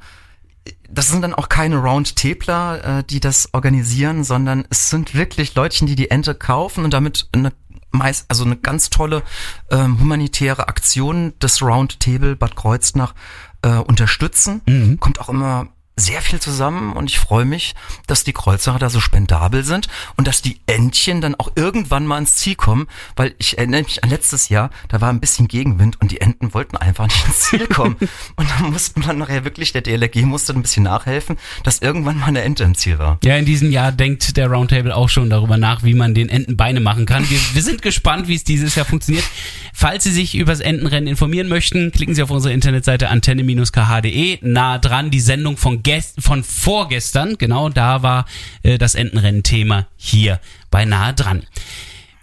das 0.88 1.08
sind 1.08 1.24
dann 1.24 1.34
auch 1.34 1.50
keine 1.50 1.78
Roundtabler, 1.78 3.00
äh, 3.00 3.04
die 3.04 3.20
das 3.20 3.50
organisieren, 3.54 4.24
sondern 4.24 4.66
es 4.70 4.90
sind 4.92 5.16
wirklich 5.16 5.56
Leutchen, 5.56 5.88
die 5.88 5.96
die 5.96 6.12
Ente 6.12 6.36
kaufen 6.36 6.84
und 6.86 6.94
damit 6.94 7.28
eine 7.32 7.52
meist, 7.92 8.26
also 8.30 8.46
eine 8.46 8.58
ganz 8.58 8.90
tolle 8.90 9.24
ähm, 9.70 10.00
humanitäre 10.00 10.68
Aktion 10.68 11.34
des 11.40 11.62
Roundtable 11.62 12.36
Bad 12.36 12.56
Kreuznach 12.56 13.14
äh, 13.62 13.76
unterstützen. 13.76 14.62
Kommt 15.00 15.20
auch 15.20 15.30
immer 15.30 15.68
sehr 15.96 16.22
viel 16.22 16.40
zusammen 16.40 16.94
und 16.94 17.10
ich 17.10 17.20
freue 17.20 17.46
mich, 17.46 17.74
dass 18.08 18.24
die 18.24 18.34
Kreuzacher 18.34 18.80
da 18.80 18.90
so 18.90 19.00
spendabel 19.00 19.64
sind 19.64 19.88
und 20.16 20.28
dass 20.28 20.42
die 20.42 20.60
Entchen 20.66 21.22
dann 21.22 21.36
auch 21.36 21.52
irgendwann 21.56 22.06
mal 22.06 22.18
ins 22.18 22.36
Ziel 22.38 22.56
kommen, 22.56 22.88
weil 23.16 23.36
ich 23.38 23.58
erinnere 23.58 23.84
mich 23.84 24.04
an 24.04 24.10
letztes 24.10 24.50
Jahr, 24.50 24.70
da 24.88 25.02
war 25.02 25.10
ein 25.10 25.20
bisschen 25.20 25.48
Gegenwind 25.48 26.00
und 26.02 26.12
die 26.12 26.22
Enten 26.22 26.54
wollten 26.54 26.78
einfach 26.78 27.06
nicht 27.08 27.26
ins 27.26 27.40
Ziel 27.42 27.68
kommen. 27.68 27.98
und 28.36 28.50
dann 28.50 28.72
mussten 28.72 29.02
man 29.02 29.18
nachher 29.18 29.44
wirklich, 29.44 29.74
der 29.74 29.82
DLRG 29.82 30.24
musste 30.24 30.54
ein 30.54 30.62
bisschen 30.62 30.84
nachhelfen, 30.84 31.38
dass 31.64 31.80
irgendwann 31.80 32.20
mal 32.20 32.28
eine 32.28 32.42
Ente 32.42 32.64
im 32.64 32.76
Ziel 32.76 32.98
war. 32.98 33.20
Ja, 33.24 33.36
in 33.36 33.46
diesem 33.46 33.72
Jahr 33.72 33.92
denkt 33.92 34.38
der 34.38 34.48
Roundtable 34.48 34.96
auch 34.96 35.10
schon 35.10 35.30
darüber 35.30 35.58
nach, 35.58 35.84
wie 35.84 35.94
man 35.94 36.14
den 36.14 36.30
Enten 36.30 36.58
Beine 36.58 36.80
machen 36.80 37.06
kann. 37.06 37.30
Wir, 37.30 37.40
wir 37.54 37.62
sind 37.62 37.82
gespannt, 37.82 38.28
wie 38.28 38.36
es 38.36 38.44
dieses 38.44 38.76
Jahr 38.76 38.86
funktioniert. 38.86 39.26
Falls 39.74 40.04
Sie 40.04 40.12
sich 40.12 40.36
über 40.36 40.52
das 40.52 40.62
Entenrennen 40.62 41.08
informieren 41.08 41.48
möchten, 41.48 41.92
klicken 41.92 42.16
Sie 42.16 42.24
auf 42.24 42.32
unsere 42.32 42.54
Internetseite 42.54 43.10
antenne-kh.de. 43.10 44.40
Nah 44.42 44.78
dran 44.78 45.12
die 45.12 45.20
Sendung 45.20 45.58
von, 45.58 45.81
gest 45.84 46.22
von 46.22 46.44
vorgestern. 46.44 47.38
Genau, 47.38 47.70
da 47.70 48.04
war 48.04 48.26
äh, 48.64 48.78
das 48.78 48.96
Entenrennen-Thema 48.96 49.88
hier 49.98 50.40
bei 50.70 50.86
Nahe 50.86 51.14
dran. 51.14 51.44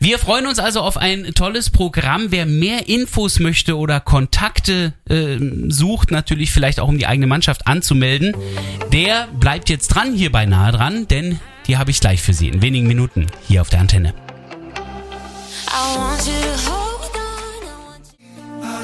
Wir 0.01 0.21
freuen 0.21 0.47
uns 0.47 0.61
also 0.61 0.81
auf 0.81 0.97
ein 0.97 1.35
tolles 1.35 1.71
Programm. 1.71 2.27
Wer 2.31 2.47
mehr 2.47 2.89
Infos 2.89 3.41
möchte 3.41 3.77
oder 3.77 3.99
Kontakte 3.99 4.93
äh, 5.09 5.39
sucht, 5.69 6.13
natürlich 6.13 6.53
vielleicht 6.53 6.79
auch 6.79 6.89
um 6.89 6.99
die 6.99 7.07
eigene 7.07 7.27
Mannschaft 7.27 7.67
anzumelden, 7.67 8.37
der 8.93 9.27
bleibt 9.41 9.69
jetzt 9.69 9.89
dran 9.89 10.15
hier 10.15 10.31
bei 10.31 10.47
Nahe 10.47 10.71
dran, 10.71 11.09
denn 11.09 11.41
die 11.67 11.79
habe 11.79 11.91
ich 11.91 11.99
gleich 12.01 12.23
für 12.23 12.33
Sie 12.33 12.47
in 12.49 12.63
wenigen 12.63 12.87
Minuten 12.87 13.27
hier 13.49 13.61
auf 13.61 13.71
der 13.71 13.81
Antenne. 13.81 14.15
I 15.69 15.97
want 15.97 16.27
you 16.27 16.33
to 16.33 16.71
hold 16.71 17.11
on. 17.17 17.63
I 18.63 18.77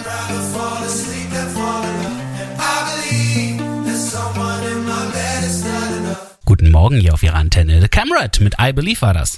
want 1.77 1.89
you. 1.89 1.94
Guten 6.65 6.73
Morgen 6.73 6.99
hier 6.99 7.13
auf 7.13 7.23
Ihrer 7.23 7.35
Antenne. 7.35 7.83
The 7.83 7.89
Camerad 7.89 8.41
mit 8.41 8.55
I 8.59 8.73
Believe 8.73 9.03
war 9.03 9.13
das. 9.13 9.37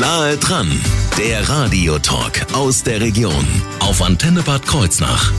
Nahe 0.00 0.36
dran, 0.38 0.68
der 1.16 1.48
Radiotalk 1.48 2.52
aus 2.54 2.82
der 2.82 3.00
Region 3.00 3.46
auf 3.78 4.02
Antenne 4.02 4.42
Bad 4.42 4.66
Kreuznach. 4.66 5.32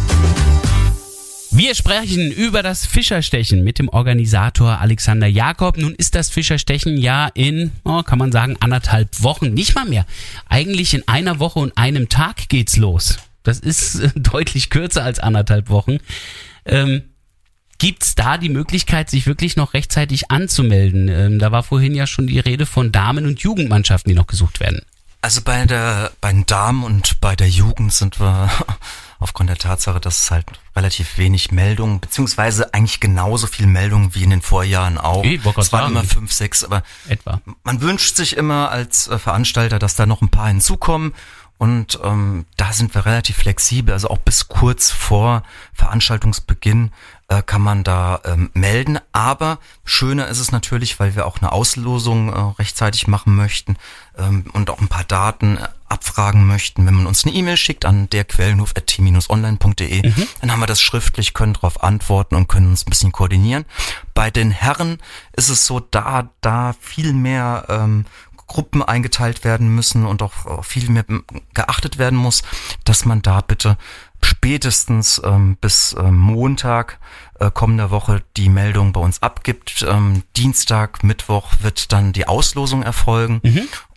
Wir 1.52 1.76
sprechen 1.76 2.32
über 2.32 2.64
das 2.64 2.86
Fischerstechen 2.86 3.62
mit 3.62 3.78
dem 3.78 3.90
Organisator 3.90 4.80
Alexander 4.80 5.28
Jakob. 5.28 5.78
Nun 5.78 5.96
ist 5.96 6.16
das 6.16 6.30
Fischerstechen 6.30 6.96
ja 6.96 7.28
in, 7.34 7.72
oh, 7.84 8.02
kann 8.04 8.18
man 8.18 8.32
sagen, 8.32 8.56
anderthalb 8.62 9.22
Wochen, 9.22 9.54
nicht 9.54 9.76
mal 9.76 9.84
mehr. 9.84 10.06
Eigentlich 10.48 10.94
in 10.94 11.06
einer 11.10 11.40
Woche 11.40 11.60
und 11.60 11.78
einem 11.78 12.08
Tag 12.08 12.48
geht's 12.48 12.78
los. 12.78 13.18
Das 13.44 13.60
ist 13.60 14.12
deutlich 14.16 14.70
kürzer 14.70 15.04
als 15.04 15.20
anderthalb 15.20 15.70
Wochen. 15.70 15.98
Ähm, 16.64 17.04
Gibt's 17.80 18.14
da 18.14 18.38
die 18.38 18.50
Möglichkeit, 18.50 19.10
sich 19.10 19.26
wirklich 19.26 19.56
noch 19.56 19.74
rechtzeitig 19.74 20.30
anzumelden? 20.32 21.08
Ähm, 21.08 21.40
da 21.40 21.52
war 21.52 21.64
vorhin 21.64 21.96
ja 21.96 22.06
schon 22.08 22.28
die 22.28 22.40
Rede 22.40 22.66
von 22.66 22.92
Damen- 22.92 23.26
und 23.26 23.40
Jugendmannschaften, 23.40 24.10
die 24.10 24.16
noch 24.16 24.28
gesucht 24.28 24.60
werden. 24.60 24.82
Also 25.22 25.42
bei 25.42 25.66
der, 25.66 26.12
bei 26.22 26.32
den 26.32 26.46
Damen 26.46 26.84
und 26.84 27.20
bei 27.20 27.36
der 27.36 27.50
Jugend 27.50 27.94
sind 27.94 28.20
wir 28.20 28.50
aufgrund 29.20 29.50
der 29.50 29.58
Tatsache, 29.58 30.00
dass 30.00 30.24
es 30.24 30.32
halt 30.32 30.46
relativ 30.76 31.18
wenig 31.18 31.52
Meldungen, 31.52 32.00
beziehungsweise 32.02 32.74
eigentlich 32.74 33.00
genauso 33.00 33.48
viel 33.48 33.68
Meldungen 33.68 34.14
wie 34.14 34.24
in 34.24 34.30
den 34.30 34.42
Vorjahren 34.42 34.98
auch. 34.98 35.24
Ich 35.24 35.46
es 35.46 35.72
waren 35.74 35.92
immer 35.92 36.04
fünf, 36.04 36.32
sechs, 36.32 36.64
aber 36.64 36.84
Etwa. 37.08 37.42
man 37.64 37.82
wünscht 37.82 38.16
sich 38.16 38.38
immer 38.38 38.72
als 38.72 39.08
äh, 39.08 39.20
Veranstalter, 39.20 39.80
dass 39.80 39.96
da 39.96 40.06
noch 40.06 40.22
ein 40.22 40.30
paar 40.30 40.48
hinzukommen. 40.48 41.14
Und 41.58 42.00
ähm, 42.06 42.46
da 42.56 42.72
sind 42.72 42.96
wir 42.96 43.06
relativ 43.06 43.36
flexibel, 43.36 43.94
also 43.94 44.10
auch 44.10 44.20
bis 44.20 44.48
kurz 44.48 44.92
vor 44.92 45.44
Veranstaltungsbeginn 45.74 46.92
äh, 47.30 47.42
kann 47.44 47.62
man 47.62 47.84
da 47.84 48.22
ähm, 48.26 48.50
melden. 48.54 49.00
Aber 49.12 49.60
schöner 49.86 50.28
ist 50.28 50.40
es 50.40 50.52
natürlich, 50.52 51.00
weil 51.00 51.16
wir 51.16 51.26
auch 51.26 51.40
eine 51.40 51.52
Auslosung 51.52 52.34
äh, 52.34 52.40
rechtzeitig 52.60 53.08
machen 53.08 53.36
möchten 53.36 53.78
ähm, 54.18 54.46
und 54.54 54.70
auch 54.70 54.82
ein 54.82 54.88
paar 54.88 55.04
Daten 55.04 55.58
äh, 55.58 55.68
abfragen 55.88 56.46
möchten. 56.46 56.86
Wenn 56.86 56.96
man 56.96 57.08
uns 57.08 57.26
eine 57.26 57.36
E-Mail 57.36 57.58
schickt 57.58 57.86
an 57.86 58.10
derquellenhof.t-online.de, 58.10 60.12
dann 60.42 60.52
haben 60.52 60.60
wir 60.60 60.68
das 60.68 60.82
schriftlich, 60.82 61.34
können 61.34 61.54
darauf 61.54 61.84
antworten 61.84 62.36
und 62.36 62.48
können 62.48 62.70
uns 62.70 62.86
ein 62.86 62.90
bisschen 62.90 63.12
koordinieren. 63.12 63.66
Bei 64.14 64.30
den 64.30 64.52
Herren 64.52 65.00
ist 65.34 65.50
es 65.50 65.66
so, 65.66 65.80
da, 65.80 66.30
da 66.42 66.76
viel 66.80 67.14
mehr 67.14 67.66
ähm, 67.70 68.06
Gruppen 68.50 68.84
eingeteilt 68.84 69.46
werden 69.46 69.74
müssen 69.74 70.06
und 70.06 70.22
auch 70.22 70.46
äh, 70.46 70.64
viel 70.64 70.90
mehr 70.90 71.06
geachtet 71.54 71.98
werden 71.98 72.18
muss, 72.18 72.42
dass 72.84 73.06
man 73.06 73.22
da 73.22 73.42
bitte 73.42 73.78
spätestens 74.24 75.22
ähm, 75.24 75.58
bis 75.60 75.96
ähm, 76.00 76.18
Montag 76.18 77.00
äh, 77.40 77.52
kommender 77.52 77.92
Woche 77.92 78.22
die 78.38 78.50
Meldung 78.50 78.94
bei 78.94 79.00
uns 79.00 79.22
abgibt. 79.22 79.86
Ähm, 79.88 80.24
Dienstag, 80.36 81.04
Mittwoch 81.04 81.54
wird 81.62 81.92
dann 81.92 82.14
die 82.14 82.28
Auslosung 82.28 82.84
erfolgen. 82.84 83.40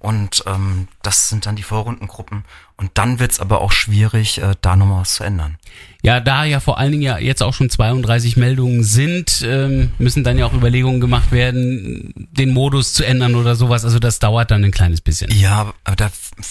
Und 0.03 0.43
ähm, 0.47 0.89
das 1.03 1.29
sind 1.29 1.47
dann 1.47 1.55
die 1.55 1.63
Vorrundengruppen. 1.63 2.43
Und 2.77 2.91
dann 2.95 3.21
wird's 3.21 3.39
aber 3.39 3.61
auch 3.61 3.71
schwierig, 3.71 4.43
äh, 4.43 4.57
da 4.61 4.75
nochmal 4.75 5.03
was 5.03 5.15
zu 5.15 5.23
ändern. 5.23 5.59
Ja, 6.03 6.19
da 6.19 6.43
ja 6.43 6.59
vor 6.59 6.79
allen 6.79 6.91
Dingen 6.91 7.05
ja 7.05 7.19
jetzt 7.19 7.41
auch 7.41 7.55
schon 7.55 7.71
32 7.71 8.37
Meldungen 8.37 8.83
sind, 8.83 9.45
ähm, 9.47 9.93
müssen 9.99 10.25
dann 10.25 10.37
ja 10.37 10.47
auch 10.47 10.53
Überlegungen 10.53 11.01
gemacht 11.01 11.31
werden, 11.31 12.13
den 12.33 12.53
Modus 12.53 12.93
zu 12.93 13.07
ändern 13.07 13.37
oder 13.37 13.55
sowas. 13.55 13.85
Also 13.85 14.01
das 14.01 14.19
dauert 14.19 14.51
dann 14.51 14.65
ein 14.65 14.73
kleines 14.73 15.01
bisschen. 15.01 15.31
Ja, 15.31 15.73
aber 15.85 15.95
da 15.95 16.11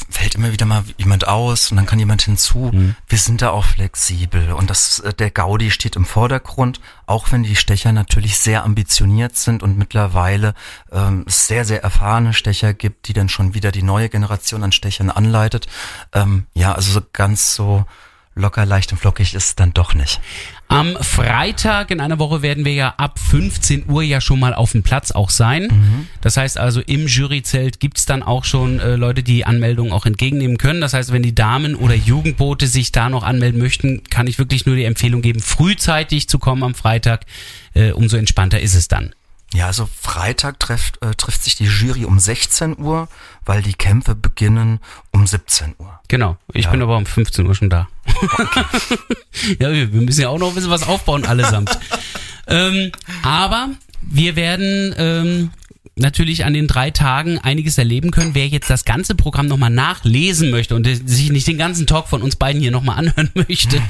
fällt 0.09 0.35
immer 0.35 0.53
wieder 0.53 0.65
mal 0.65 0.85
jemand 0.97 1.27
aus 1.27 1.69
und 1.69 1.75
dann 1.75 1.85
kann 1.85 1.99
jemand 1.99 2.21
hinzu. 2.21 2.71
Wir 3.09 3.17
sind 3.17 3.41
da 3.41 3.49
auch 3.49 3.65
flexibel 3.65 4.53
und 4.53 4.69
das, 4.69 4.99
äh, 4.99 5.13
der 5.13 5.31
Gaudi 5.31 5.69
steht 5.69 5.97
im 5.97 6.05
Vordergrund, 6.05 6.79
auch 7.05 7.33
wenn 7.33 7.43
die 7.43 7.57
Stecher 7.57 7.91
natürlich 7.91 8.37
sehr 8.37 8.63
ambitioniert 8.63 9.35
sind 9.35 9.63
und 9.63 9.77
mittlerweile 9.77 10.53
ähm, 10.93 11.25
sehr, 11.27 11.65
sehr 11.65 11.83
erfahrene 11.83 12.33
Stecher 12.33 12.73
gibt, 12.73 13.09
die 13.09 13.13
dann 13.13 13.27
schon 13.27 13.40
wieder 13.53 13.71
die 13.71 13.83
neue 13.83 14.09
Generation 14.09 14.63
an 14.63 14.71
Stechern 14.71 15.09
anleitet. 15.09 15.67
Ähm, 16.13 16.45
ja, 16.53 16.73
also 16.73 16.91
so 16.91 17.01
ganz 17.11 17.55
so 17.55 17.85
locker, 18.33 18.65
leicht 18.65 18.91
und 18.91 18.97
flockig 18.97 19.33
ist 19.33 19.45
es 19.45 19.55
dann 19.55 19.73
doch 19.73 19.93
nicht. 19.93 20.21
Am 20.67 20.95
Freitag 21.01 21.91
in 21.91 21.99
einer 21.99 22.17
Woche 22.17 22.41
werden 22.41 22.63
wir 22.63 22.73
ja 22.73 22.93
ab 22.95 23.19
15 23.19 23.89
Uhr 23.89 24.03
ja 24.03 24.21
schon 24.21 24.39
mal 24.39 24.53
auf 24.53 24.71
dem 24.71 24.83
Platz 24.83 25.11
auch 25.11 25.29
sein. 25.29 26.07
Das 26.21 26.37
heißt 26.37 26.57
also, 26.57 26.79
im 26.79 27.07
Juryzelt 27.07 27.81
gibt's 27.81 28.05
dann 28.05 28.23
auch 28.23 28.45
schon 28.45 28.79
äh, 28.79 28.95
Leute, 28.95 29.21
die 29.21 29.45
Anmeldungen 29.45 29.91
auch 29.91 30.05
entgegennehmen 30.05 30.57
können. 30.57 30.79
Das 30.79 30.93
heißt, 30.93 31.11
wenn 31.11 31.23
die 31.23 31.35
Damen 31.35 31.75
oder 31.75 31.93
Jugendboote 31.93 32.67
sich 32.67 32.93
da 32.93 33.09
noch 33.09 33.23
anmelden 33.23 33.59
möchten, 33.59 34.03
kann 34.09 34.27
ich 34.27 34.39
wirklich 34.39 34.65
nur 34.65 34.77
die 34.77 34.85
Empfehlung 34.85 35.21
geben, 35.21 35.41
frühzeitig 35.41 36.29
zu 36.29 36.39
kommen 36.39 36.63
am 36.63 36.73
Freitag. 36.73 37.25
Äh, 37.73 37.91
umso 37.91 38.15
entspannter 38.15 38.61
ist 38.61 38.75
es 38.75 38.87
dann. 38.87 39.13
Ja, 39.53 39.67
also 39.67 39.89
Freitag 40.01 40.59
trifft, 40.61 41.01
äh, 41.03 41.13
trifft 41.15 41.43
sich 41.43 41.55
die 41.55 41.65
Jury 41.65 42.05
um 42.05 42.19
16 42.19 42.77
Uhr, 42.77 43.09
weil 43.45 43.61
die 43.61 43.73
Kämpfe 43.73 44.15
beginnen 44.15 44.79
um 45.11 45.27
17 45.27 45.75
Uhr. 45.77 45.99
Genau. 46.07 46.37
Ich 46.53 46.65
Ja. 46.65 46.71
bin 46.71 46.81
aber 46.81 46.95
um 46.97 47.05
15 47.05 47.45
Uhr 47.47 47.55
schon 47.55 47.69
da. 47.69 47.89
ja, 49.59 49.71
wir 49.71 49.91
wir 49.93 50.01
müssen 50.01 50.21
ja 50.21 50.29
auch 50.29 50.39
noch 50.39 50.49
ein 50.49 50.55
bisschen 50.55 50.69
was 50.69 50.83
aufbauen 50.87 51.25
allesamt. 51.25 51.77
ähm, 52.47 52.91
aber 53.23 53.69
wir 54.01 54.35
werden 54.37 54.95
ähm, 54.97 55.51
natürlich 55.95 56.45
an 56.45 56.53
den 56.53 56.67
drei 56.67 56.89
Tagen 56.91 57.37
einiges 57.39 57.77
erleben 57.77 58.11
können. 58.11 58.33
Wer 58.33 58.47
jetzt 58.47 58.69
das 58.69 58.85
ganze 58.85 59.15
Programm 59.15 59.47
nochmal 59.47 59.69
nachlesen 59.69 60.49
möchte 60.49 60.75
und 60.75 60.85
sich 60.85 61.29
nicht 61.29 61.47
den 61.47 61.57
ganzen 61.57 61.87
Talk 61.87 62.07
von 62.07 62.21
uns 62.21 62.37
beiden 62.37 62.61
hier 62.61 62.71
nochmal 62.71 62.97
anhören 62.97 63.29
möchte, 63.35 63.81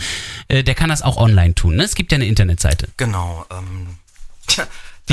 äh, 0.48 0.64
der 0.64 0.74
kann 0.74 0.90
das 0.90 1.04
auch 1.04 1.18
online 1.18 1.54
tun. 1.54 1.76
Ne? 1.76 1.84
Es 1.84 1.94
gibt 1.96 2.12
ja 2.12 2.16
eine 2.16 2.26
Internetseite. 2.26 2.88
Genau. 2.98 3.46
Ähm, 3.52 3.98
tja, 4.48 4.66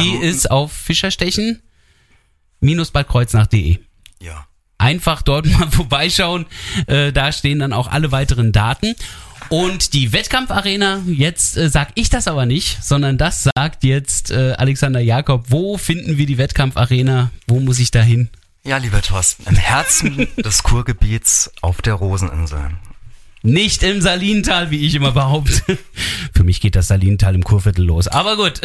Die 0.03 0.13
dann- 0.13 0.23
ist 0.23 0.51
auf 0.51 0.73
Fischerstechen 0.73 1.61
badkreuznach.de. 2.61 3.79
Ja. 4.21 4.47
einfach 4.79 5.23
dort 5.23 5.47
mal 5.59 5.71
vorbeischauen. 5.71 6.47
Äh, 6.87 7.13
da 7.13 7.33
stehen 7.33 7.59
dann 7.61 7.73
auch 7.73 7.89
alle 7.89 8.11
weiteren 8.13 8.53
Daten. 8.53 8.95
Und 9.49 9.95
die 9.95 10.13
Wettkampfarena, 10.13 11.03
jetzt 11.07 11.57
äh, 11.57 11.71
sag 11.71 11.91
ich 11.95 12.11
das 12.11 12.29
aber 12.29 12.45
nicht, 12.45 12.83
sondern 12.85 13.17
das 13.17 13.49
sagt 13.57 13.83
jetzt 13.85 14.31
äh, 14.31 14.53
Alexander 14.59 15.01
Jakob. 15.01 15.47
Wo 15.49 15.79
finden 15.79 16.19
wir 16.19 16.27
die 16.27 16.37
Wettkampfarena? 16.37 17.31
Wo 17.47 17.59
muss 17.61 17.79
ich 17.79 17.91
da 17.91 18.03
hin? 18.03 18.29
Ja, 18.65 18.77
lieber 18.77 19.01
Thorsten, 19.01 19.45
im 19.49 19.57
Herzen 19.57 20.29
des 20.37 20.63
Kurgebiets 20.65 21.51
auf 21.63 21.81
der 21.81 21.95
Roseninsel. 21.95 22.73
Nicht 23.43 23.83
im 23.85 24.03
Salintal, 24.03 24.71
wie 24.73 24.85
ich 24.85 24.95
immer 24.97 25.13
behaupte. 25.13 25.79
Für 26.35 26.43
mich 26.45 26.61
geht 26.61 26.75
das 26.75 26.89
Salintal 26.89 27.35
im 27.37 27.45
Kurviertel 27.45 27.85
los. 27.85 28.09
Aber 28.09 28.37
gut. 28.37 28.61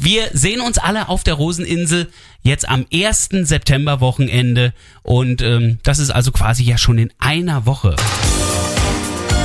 Wir 0.00 0.30
sehen 0.32 0.60
uns 0.60 0.78
alle 0.78 1.08
auf 1.08 1.24
der 1.24 1.34
Roseninsel 1.34 2.08
jetzt 2.42 2.68
am 2.68 2.86
1. 2.92 3.30
September 3.42 4.00
Wochenende. 4.00 4.72
Und 5.02 5.42
ähm, 5.42 5.78
das 5.82 5.98
ist 5.98 6.10
also 6.10 6.30
quasi 6.30 6.62
ja 6.62 6.78
schon 6.78 6.98
in 6.98 7.12
einer 7.18 7.66
Woche. 7.66 7.96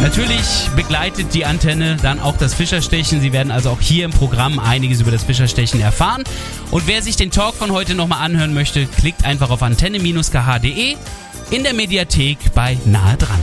Natürlich 0.02 0.70
begleitet 0.76 1.34
die 1.34 1.46
Antenne 1.46 1.98
dann 2.02 2.20
auch 2.20 2.38
das 2.38 2.54
Fischerstechen. 2.54 3.20
Sie 3.20 3.34
werden 3.34 3.52
also 3.52 3.72
auch 3.72 3.82
hier 3.82 4.06
im 4.06 4.12
Programm 4.12 4.60
einiges 4.60 5.02
über 5.02 5.12
das 5.12 5.24
Fischerstechen 5.24 5.82
erfahren. 5.82 6.24
Und 6.70 6.86
wer 6.86 7.02
sich 7.02 7.16
den 7.16 7.32
Talk 7.32 7.56
von 7.56 7.72
heute 7.72 7.96
nochmal 7.96 8.24
anhören 8.24 8.54
möchte, 8.54 8.86
klickt 8.86 9.26
einfach 9.26 9.50
auf 9.50 9.64
antenne-kh.de 9.64 10.98
in 11.50 11.64
der 11.64 11.74
Mediathek 11.74 12.38
bei 12.54 12.78
Nahe 12.86 13.18
dran. 13.18 13.40